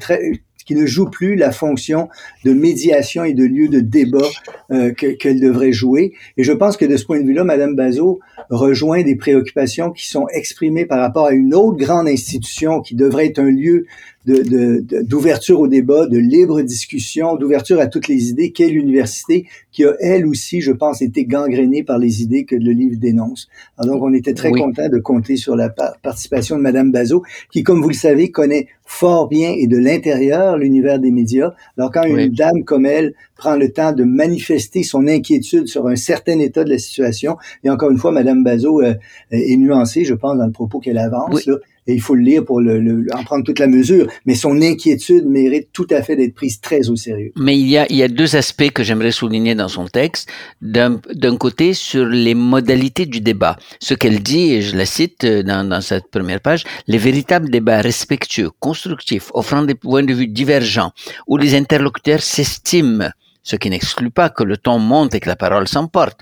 qui 0.66 0.76
ne 0.76 0.86
joue 0.86 1.10
plus 1.10 1.36
la 1.36 1.52
fonction 1.52 2.10
de 2.46 2.54
médiation 2.54 3.24
et 3.24 3.34
de 3.34 3.44
lieu 3.44 3.68
de 3.68 3.80
débat 3.80 4.30
euh, 4.72 4.92
qu'elle 4.94 5.40
devrait 5.40 5.72
jouer. 5.72 6.14
Et 6.38 6.44
je 6.44 6.52
pense 6.52 6.78
que 6.78 6.86
de 6.86 6.98
ce 6.98 7.06
point 7.06 7.20
de 7.20 7.26
vue-là, 7.26 7.44
Madame 7.44 7.76
Bazot 7.76 8.20
rejoint 8.50 9.04
des 9.04 9.16
préoccupations 9.16 9.92
qui 9.92 10.08
sont 10.08 10.28
exprimées 10.34 10.86
par 10.86 11.00
rapport 11.00 11.28
à 11.28 11.32
une 11.32 11.54
autre 11.54 11.78
grande 11.78 12.08
institution 12.08 12.82
qui 12.82 12.96
devrait 12.96 13.28
être 13.28 13.40
un 13.40 13.52
lieu 13.52 13.86
d'ouverture 14.26 15.58
de, 15.58 15.62
de, 15.62 15.66
au 15.66 15.68
débat, 15.68 16.08
de 16.08 16.18
libre 16.18 16.62
discussion, 16.62 17.36
d'ouverture 17.36 17.80
à 17.80 17.88
toutes 17.88 18.08
les 18.08 18.30
idées, 18.30 18.52
qu'est 18.52 18.70
l'université, 18.70 19.48
qui 19.72 19.84
a 19.86 19.94
elle 20.00 20.26
aussi, 20.26 20.62
je 20.62 20.72
pense, 20.72 21.02
été 21.02 21.26
gangrénée 21.26 21.84
par 21.84 21.98
les 21.98 22.22
idées 22.22 22.46
que 22.46 22.56
le 22.56 22.72
livre 22.72 22.98
dénonce. 22.98 23.50
Alors, 23.78 23.96
donc, 23.96 24.04
on 24.04 24.14
était 24.14 24.34
très 24.34 24.52
content 24.52 24.88
de 24.88 25.00
compter 25.00 25.36
sur 25.36 25.56
la 25.56 25.70
participation 25.70 26.58
de 26.58 26.62
Madame 26.62 26.92
Bazot, 26.92 27.24
qui, 27.52 27.64
comme 27.64 27.82
vous 27.82 27.90
le 27.90 27.96
savez, 27.96 28.32
connaît 28.32 28.68
fort 28.86 29.28
bien 29.28 29.54
et 29.58 29.68
de 29.68 29.78
l'intérieur 29.78 30.58
l'univers 30.58 31.00
des 31.00 31.12
médias. 31.12 31.54
Alors, 31.78 31.92
quand 31.92 32.04
une 32.04 32.30
dame 32.30 32.64
comme 32.64 32.86
elle 32.86 33.14
prend 33.36 33.56
le 33.56 33.72
temps 33.72 33.92
de 33.92 34.04
manifester 34.04 34.84
son 34.84 35.08
inquiétude 35.08 35.68
sur 35.68 35.88
un 35.88 35.96
certain 35.96 36.40
état 36.40 36.64
de 36.64 36.70
la 36.70 36.78
situation, 36.78 37.38
et 37.64 37.70
encore 37.70 37.92
une 37.92 37.98
fois, 37.98 38.12
Madame 38.12 38.44
Bazot 38.44 38.82
euh, 38.82 38.94
est 39.32 39.58
nuancée, 39.58 40.06
je 40.06 40.14
pense, 40.14 40.38
dans 40.38 40.46
le 40.46 40.52
propos 40.52 40.80
qu'elle 40.80 40.98
avance. 40.98 41.46
Là, 41.46 41.58
et 41.88 41.94
il 41.94 42.02
faut 42.02 42.16
le 42.16 42.22
lire 42.22 42.46
pour 42.46 42.62
le, 42.62 43.06
en 43.14 43.24
prendre 43.24 43.44
toute 43.44 43.60
la 43.60 43.68
mesure. 43.68 44.08
Mais 44.26 44.36
son 44.36 44.62
inquiétude 44.62 45.26
mérite 45.26 45.70
tout 45.74 45.88
à 45.90 46.02
fait 46.02 46.16
d'être 46.16 46.34
prise 46.34 46.60
très 46.62 46.90
au 46.90 46.96
sérieux. 46.96 47.32
Mais 47.38 47.58
il 47.58 47.68
y 47.68 47.78
a, 47.78 47.86
il 47.90 47.98
y 47.98 48.04
a 48.04 48.08
deux 48.08 48.36
aspects 48.36 48.72
que 48.72 48.84
j'aimerais 48.84 49.12
souligner 49.12 49.56
dans 49.56 49.68
son 49.68 49.86
texte. 49.86 50.30
D'un 50.62 51.00
côté, 51.38 51.74
sur 51.74 52.06
les 52.06 52.36
modalités 52.36 53.06
du 53.06 53.22
débat. 53.22 53.58
Ce 53.80 53.94
qu'elle 53.94 54.22
dit, 54.22 54.54
et 54.54 54.62
je 54.62 54.76
la 54.76 54.86
cite 54.86 55.24
euh, 55.24 55.44
dans, 55.44 55.68
dans 55.68 55.82
cette 55.82 56.10
première 56.10 56.40
page, 56.40 56.64
les 56.88 56.98
véritables 56.98 57.50
débats 57.50 57.82
respectueux, 57.82 58.50
constructifs, 58.60 59.30
offrant 59.34 59.64
des 59.64 59.76
points 59.76 60.04
de 60.04 60.14
vue 60.14 60.28
divergents, 60.28 60.92
où 61.28 61.38
les 61.38 61.56
interlocuteurs 61.56 62.22
s'estiment 62.22 63.10
ce 63.44 63.58
qui 63.58 63.70
n'exclut 63.70 64.10
pas 64.10 64.30
que 64.30 64.44
le 64.44 64.58
ton 64.58 64.80
monte 64.80 65.14
et 65.14 65.20
que 65.20 65.28
la 65.28 65.36
parole 65.36 65.68
s'emporte, 65.68 66.22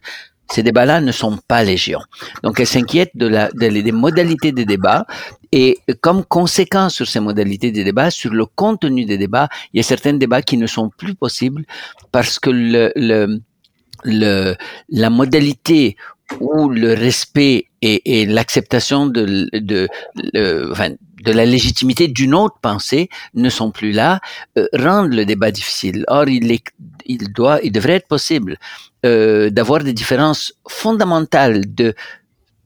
ces 0.51 0.63
débats-là 0.63 1.01
ne 1.01 1.11
sont 1.11 1.37
pas 1.47 1.63
légion. 1.63 1.99
Donc 2.43 2.59
elle 2.59 2.67
s'inquiète 2.67 3.11
de 3.15 3.27
la, 3.27 3.49
des 3.51 3.91
modalités 3.91 4.51
des 4.51 4.65
débats 4.65 5.05
et 5.51 5.79
comme 6.01 6.23
conséquence 6.25 6.95
sur 6.95 7.07
ces 7.07 7.19
modalités 7.19 7.71
des 7.71 7.83
débats, 7.83 8.11
sur 8.11 8.33
le 8.33 8.45
contenu 8.45 9.05
des 9.05 9.17
débats, 9.17 9.49
il 9.73 9.77
y 9.77 9.79
a 9.79 9.83
certains 9.83 10.13
débats 10.13 10.41
qui 10.41 10.57
ne 10.57 10.67
sont 10.67 10.89
plus 10.89 11.15
possibles 11.15 11.63
parce 12.11 12.39
que 12.39 12.49
le, 12.49 12.91
le, 12.95 13.39
le 14.03 14.55
la 14.89 15.09
modalité 15.09 15.95
où 16.39 16.69
le 16.69 16.93
respect 16.93 17.65
et, 17.81 18.25
l'acceptation 18.25 19.07
de, 19.07 19.49
de, 19.53 19.87
de, 20.33 20.71
de 21.23 21.31
la 21.31 21.45
légitimité 21.45 22.07
d'une 22.07 22.33
autre 22.33 22.57
pensée 22.61 23.09
ne 23.33 23.49
sont 23.49 23.71
plus 23.71 23.91
là, 23.91 24.19
euh, 24.57 24.67
rendent 24.73 25.13
le 25.13 25.25
débat 25.25 25.51
difficile. 25.51 26.05
Or, 26.07 26.29
il, 26.29 26.51
est, 26.51 26.63
il, 27.05 27.33
doit, 27.33 27.59
il 27.63 27.71
devrait 27.71 27.93
être 27.93 28.07
possible 28.07 28.57
euh, 29.05 29.49
d'avoir 29.49 29.83
des 29.83 29.93
différences 29.93 30.53
fondamentales, 30.67 31.73
de, 31.73 31.93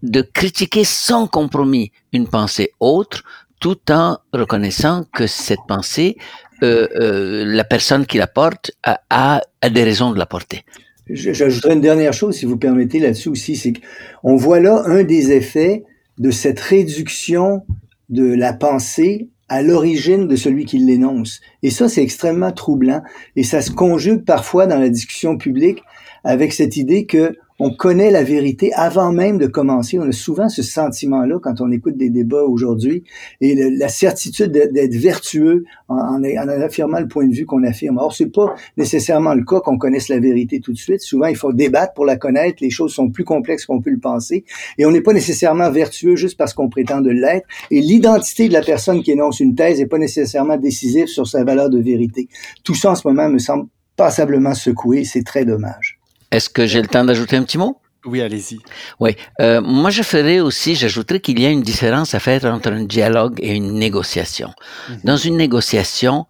de 0.04 0.22
critiquer 0.22 0.84
sans 0.84 1.28
compromis 1.28 1.92
une 2.14 2.28
pensée 2.28 2.72
autre, 2.80 3.24
tout 3.60 3.80
en 3.90 4.18
reconnaissant 4.34 5.06
que 5.14 5.28
cette 5.28 5.66
pensée, 5.68 6.18
euh, 6.64 6.88
euh, 6.96 7.46
la 7.46 7.64
personne 7.64 8.06
qui 8.06 8.18
la 8.18 8.28
porte 8.28 8.72
a, 8.84 9.02
a, 9.10 9.42
a 9.62 9.70
des 9.70 9.84
raisons 9.84 10.12
de 10.12 10.20
la 10.20 10.26
porter. 10.26 10.66
J'ajouterais 11.10 11.74
une 11.74 11.82
dernière 11.82 12.14
chose, 12.14 12.36
si 12.36 12.46
vous 12.46 12.58
permettez, 12.58 13.00
là-dessus 13.00 13.30
aussi, 13.30 13.56
c'est 13.56 13.74
qu'on 13.74 14.36
voit 14.36 14.60
là 14.60 14.84
un 14.86 15.04
des 15.04 15.32
effets 15.32 15.84
de 16.18 16.32
cette 16.32 16.60
réduction 16.60 17.64
de 18.10 18.26
la 18.34 18.54
pensée 18.54 19.30
à 19.48 19.62
l'origine 19.62 20.28
de 20.28 20.36
celui 20.36 20.66
qui 20.66 20.80
l'énonce. 20.80 21.42
Et 21.62 21.70
ça, 21.70 21.88
c'est 21.90 22.02
extrêmement 22.02 22.52
troublant. 22.52 23.04
Et 23.36 23.44
ça 23.44 23.62
se 23.62 23.70
conjugue 23.70 24.26
parfois 24.26 24.66
dans 24.66 24.80
la 24.80 24.90
discussion 24.90 25.38
publique 25.38 25.84
avec 26.26 26.52
cette 26.52 26.76
idée 26.76 27.06
que 27.06 27.38
on 27.58 27.74
connaît 27.74 28.12
la 28.12 28.24
vérité 28.24 28.74
avant 28.74 29.14
même 29.14 29.38
de 29.38 29.48
commencer. 29.48 29.98
On 29.98 30.10
a 30.10 30.12
souvent 30.12 30.50
ce 30.50 30.62
sentiment-là 30.62 31.40
quand 31.42 31.62
on 31.62 31.72
écoute 31.72 31.96
des 31.96 32.10
débats 32.10 32.44
aujourd'hui 32.44 33.04
et 33.40 33.56
la 33.56 33.88
certitude 33.88 34.52
d'être 34.52 34.96
vertueux 34.96 35.64
en, 35.88 36.22
en, 36.22 36.50
affirmant 36.50 37.00
le 37.00 37.08
point 37.08 37.26
de 37.26 37.34
vue 37.34 37.46
qu'on 37.46 37.64
affirme. 37.64 37.98
Or, 37.98 38.14
c'est 38.14 38.26
pas 38.26 38.56
nécessairement 38.76 39.34
le 39.34 39.46
cas 39.46 39.62
qu'on 39.62 39.78
connaisse 39.78 40.10
la 40.10 40.20
vérité 40.20 40.60
tout 40.60 40.74
de 40.74 40.78
suite. 40.78 41.00
Souvent, 41.00 41.28
il 41.28 41.38
faut 41.38 41.54
débattre 41.54 41.94
pour 41.94 42.06
la 42.06 42.18
connaître. 42.18 42.58
Les 42.60 42.70
choses 42.70 42.94
sont 42.94 43.10
plus 43.10 43.24
complexes 43.24 43.66
qu'on 43.66 43.82
peut 43.82 43.92
le 43.92 44.00
penser 44.00 44.44
et 44.78 44.86
on 44.86 44.92
n'est 44.92 45.02
pas 45.02 45.14
nécessairement 45.14 45.72
vertueux 45.72 46.18
juste 46.18 46.38
parce 46.38 46.54
qu'on 46.54 46.68
prétend 46.68 47.00
de 47.00 47.12
l'être. 47.12 47.48
Et 47.72 47.80
l'identité 47.80 48.50
de 48.50 48.54
la 48.54 48.64
personne 48.64 49.02
qui 49.02 49.12
énonce 49.12 49.40
une 49.40 49.56
thèse 49.56 49.80
n'est 49.80 49.86
pas 49.86 49.98
nécessairement 49.98 50.58
décisive 50.58 51.08
sur 51.08 51.26
sa 51.26 51.46
valeur 51.46 51.70
de 51.70 51.80
vérité. 51.80 52.28
Tout 52.66 52.76
ça, 52.76 52.92
en 52.92 52.96
ce 52.96 53.08
moment, 53.08 53.30
me 53.30 53.40
semble 53.40 53.68
passablement 53.96 54.54
secoué. 54.54 55.06
C'est 55.06 55.24
très 55.24 55.46
dommage. 55.46 55.95
Est-ce 56.32 56.50
que 56.50 56.66
j'ai 56.66 56.82
le 56.82 56.88
temps 56.88 57.04
d'ajouter 57.04 57.38
un 57.38 57.44
petit 57.44 57.58
mot? 57.58 57.80
Oui, 58.06 58.22
allez-y. 58.22 58.60
Oui. 59.00 59.16
Euh, 59.42 59.62
moi, 59.62 59.90
je 59.90 60.04
ferais 60.04 60.40
aussi, 60.40 60.76
j'ajouterais 60.76 61.20
qu'il 61.20 61.40
y 61.40 61.46
a 61.46 61.50
une 61.50 61.64
différence 61.64 62.14
à 62.14 62.20
faire 62.20 62.46
entre 62.46 62.72
un 62.72 62.84
dialogue 62.84 63.40
et 63.42 63.56
une 63.56 63.74
négociation. 63.74 64.52
Mhm. 64.90 65.00
Dans 65.04 65.18
une 65.18 65.38
négociation, 65.38 66.28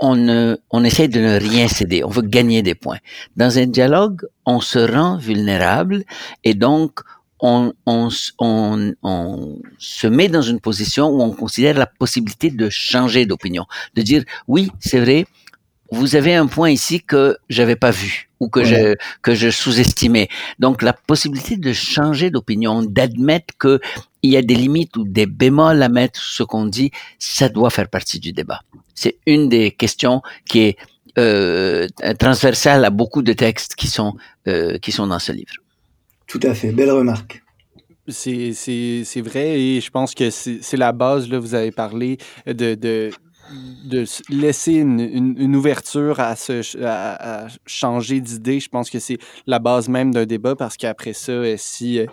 on, 0.00 0.16
ne, 0.16 0.56
on 0.70 0.82
essaie 0.82 1.06
de 1.06 1.20
ne 1.20 1.38
rien 1.38 1.68
céder. 1.68 2.02
On 2.02 2.08
veut 2.08 2.22
gagner 2.22 2.62
des 2.62 2.74
points. 2.74 2.98
Dans 3.36 3.58
un 3.58 3.66
dialogue, 3.66 4.22
on 4.44 4.60
se 4.60 4.80
rend 4.80 5.16
vulnérable 5.16 6.02
et 6.42 6.54
donc 6.54 7.00
on, 7.38 7.72
on, 7.86 8.08
on, 8.40 8.92
on, 9.02 9.58
se 9.78 10.06
met 10.08 10.28
dans 10.28 10.42
une 10.42 10.60
position 10.60 11.08
où 11.08 11.22
on 11.22 11.32
considère 11.32 11.78
la 11.78 11.86
possibilité 11.86 12.50
de 12.50 12.68
changer 12.68 13.26
d'opinion, 13.26 13.64
de 13.94 14.02
dire 14.02 14.24
oui, 14.48 14.70
c'est 14.80 15.00
vrai, 15.00 15.26
vous 15.92 16.16
avez 16.16 16.34
un 16.34 16.46
point 16.46 16.70
ici 16.70 17.02
que 17.02 17.36
j'avais 17.50 17.76
pas 17.76 17.90
vu 17.90 18.30
ou 18.40 18.48
que 18.48 18.64
je 18.64 18.94
que 19.20 19.34
je 19.34 19.50
sous-estimais. 19.50 20.28
Donc 20.58 20.80
la 20.80 20.94
possibilité 20.94 21.56
de 21.58 21.72
changer 21.74 22.30
d'opinion, 22.30 22.82
d'admettre 22.82 23.54
que 23.58 23.78
il 24.22 24.30
y 24.30 24.38
a 24.38 24.42
des 24.42 24.54
limites 24.54 24.96
ou 24.96 25.04
des 25.04 25.26
bémols 25.26 25.82
à 25.82 25.90
mettre 25.90 26.18
sur 26.18 26.32
ce 26.34 26.42
qu'on 26.44 26.64
dit, 26.64 26.90
ça 27.18 27.50
doit 27.50 27.68
faire 27.68 27.88
partie 27.88 28.18
du 28.20 28.32
débat. 28.32 28.60
C'est 28.94 29.18
une 29.26 29.50
des 29.50 29.70
questions 29.70 30.22
qui 30.46 30.60
est 30.60 30.76
euh, 31.18 31.86
transversale 32.18 32.86
à 32.86 32.90
beaucoup 32.90 33.22
de 33.22 33.34
textes 33.34 33.74
qui 33.74 33.88
sont 33.88 34.14
euh, 34.48 34.78
qui 34.78 34.92
sont 34.92 35.06
dans 35.06 35.18
ce 35.18 35.32
livre. 35.32 35.56
Tout 36.26 36.40
à 36.42 36.54
fait, 36.54 36.72
belle 36.72 36.90
remarque. 36.90 37.42
C'est 38.08 39.20
vrai 39.20 39.60
et 39.60 39.80
je 39.82 39.90
pense 39.90 40.14
que 40.14 40.30
c'est 40.30 40.76
la 40.76 40.92
base, 40.92 41.28
là, 41.28 41.38
vous 41.38 41.54
avez 41.54 41.70
parlé 41.70 42.18
de, 42.46 42.74
de 42.74 43.10
de 43.84 44.04
laisser 44.28 44.74
une, 44.74 45.00
une, 45.00 45.56
ouverture 45.56 46.20
à, 46.20 46.36
se, 46.36 46.84
à, 46.84 47.46
changer 47.66 48.20
d'idée, 48.20 48.60
je 48.60 48.68
pense 48.68 48.90
que 48.90 48.98
c'est 48.98 49.18
la 49.46 49.58
base 49.58 49.88
même 49.88 50.12
d'un 50.12 50.26
débat 50.26 50.54
parce 50.56 50.76
qu'après 50.76 51.12
ça, 51.12 51.32
euh, 51.32 51.56
si, 51.58 51.98
euh, 51.98 52.06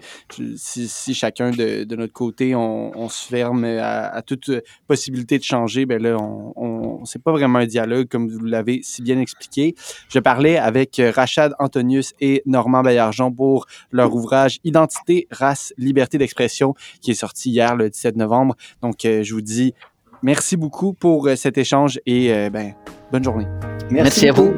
si, 0.56 0.88
si, 0.88 1.14
chacun 1.14 1.52
de, 1.52 1.84
de 1.84 1.96
notre 1.96 2.14
côté, 2.14 2.56
on, 2.56 2.98
on 2.98 3.10
se 3.10 3.28
ferme 3.28 3.64
à, 3.66 4.22
toute 4.22 4.52
possibilité 4.88 5.38
de 5.38 5.44
changer, 5.44 5.86
ben 5.86 6.02
là, 6.02 6.18
on, 6.20 6.54
on 6.56 7.06
c'est 7.06 7.22
pas 7.22 7.32
vraiment 7.32 7.60
un 7.60 7.66
dialogue 7.66 8.08
comme 8.08 8.30
vous 8.30 8.46
l'avez 8.46 8.82
si 8.84 9.02
bien 9.02 9.20
expliqué. 9.20 9.76
Je 10.10 10.20
parlais 10.20 10.58
avec 10.58 11.02
Rachad 11.16 11.54
Antonius 11.60 12.14
et 12.20 12.42
Normand 12.46 12.82
Baillargeon 12.82 13.32
pour 13.32 13.66
leur 13.92 14.14
ouvrage 14.14 14.60
Identité, 14.64 15.28
race, 15.32 15.74
liberté 15.78 16.18
d'expression 16.18 16.76
qui 17.02 17.12
est 17.12 17.16
sorti 17.16 17.52
hier 17.52 17.76
le 17.76 17.90
17 17.90 18.16
novembre. 18.16 18.56
Donc, 18.82 19.06
euh, 19.06 19.24
je 19.24 19.34
vous 19.34 19.42
dis 19.42 19.74
Merci 20.22 20.58
beaucoup 20.58 20.94
pour 20.94 21.28
euh, 21.28 21.36
cet 21.36 21.58
échange 21.58 22.00
et 22.06 22.34
euh, 22.34 22.50
ben, 22.50 22.74
bonne 23.12 23.24
journée. 23.24 23.48
Merci, 23.90 24.28
à 24.28 24.34
vous. 24.34 24.54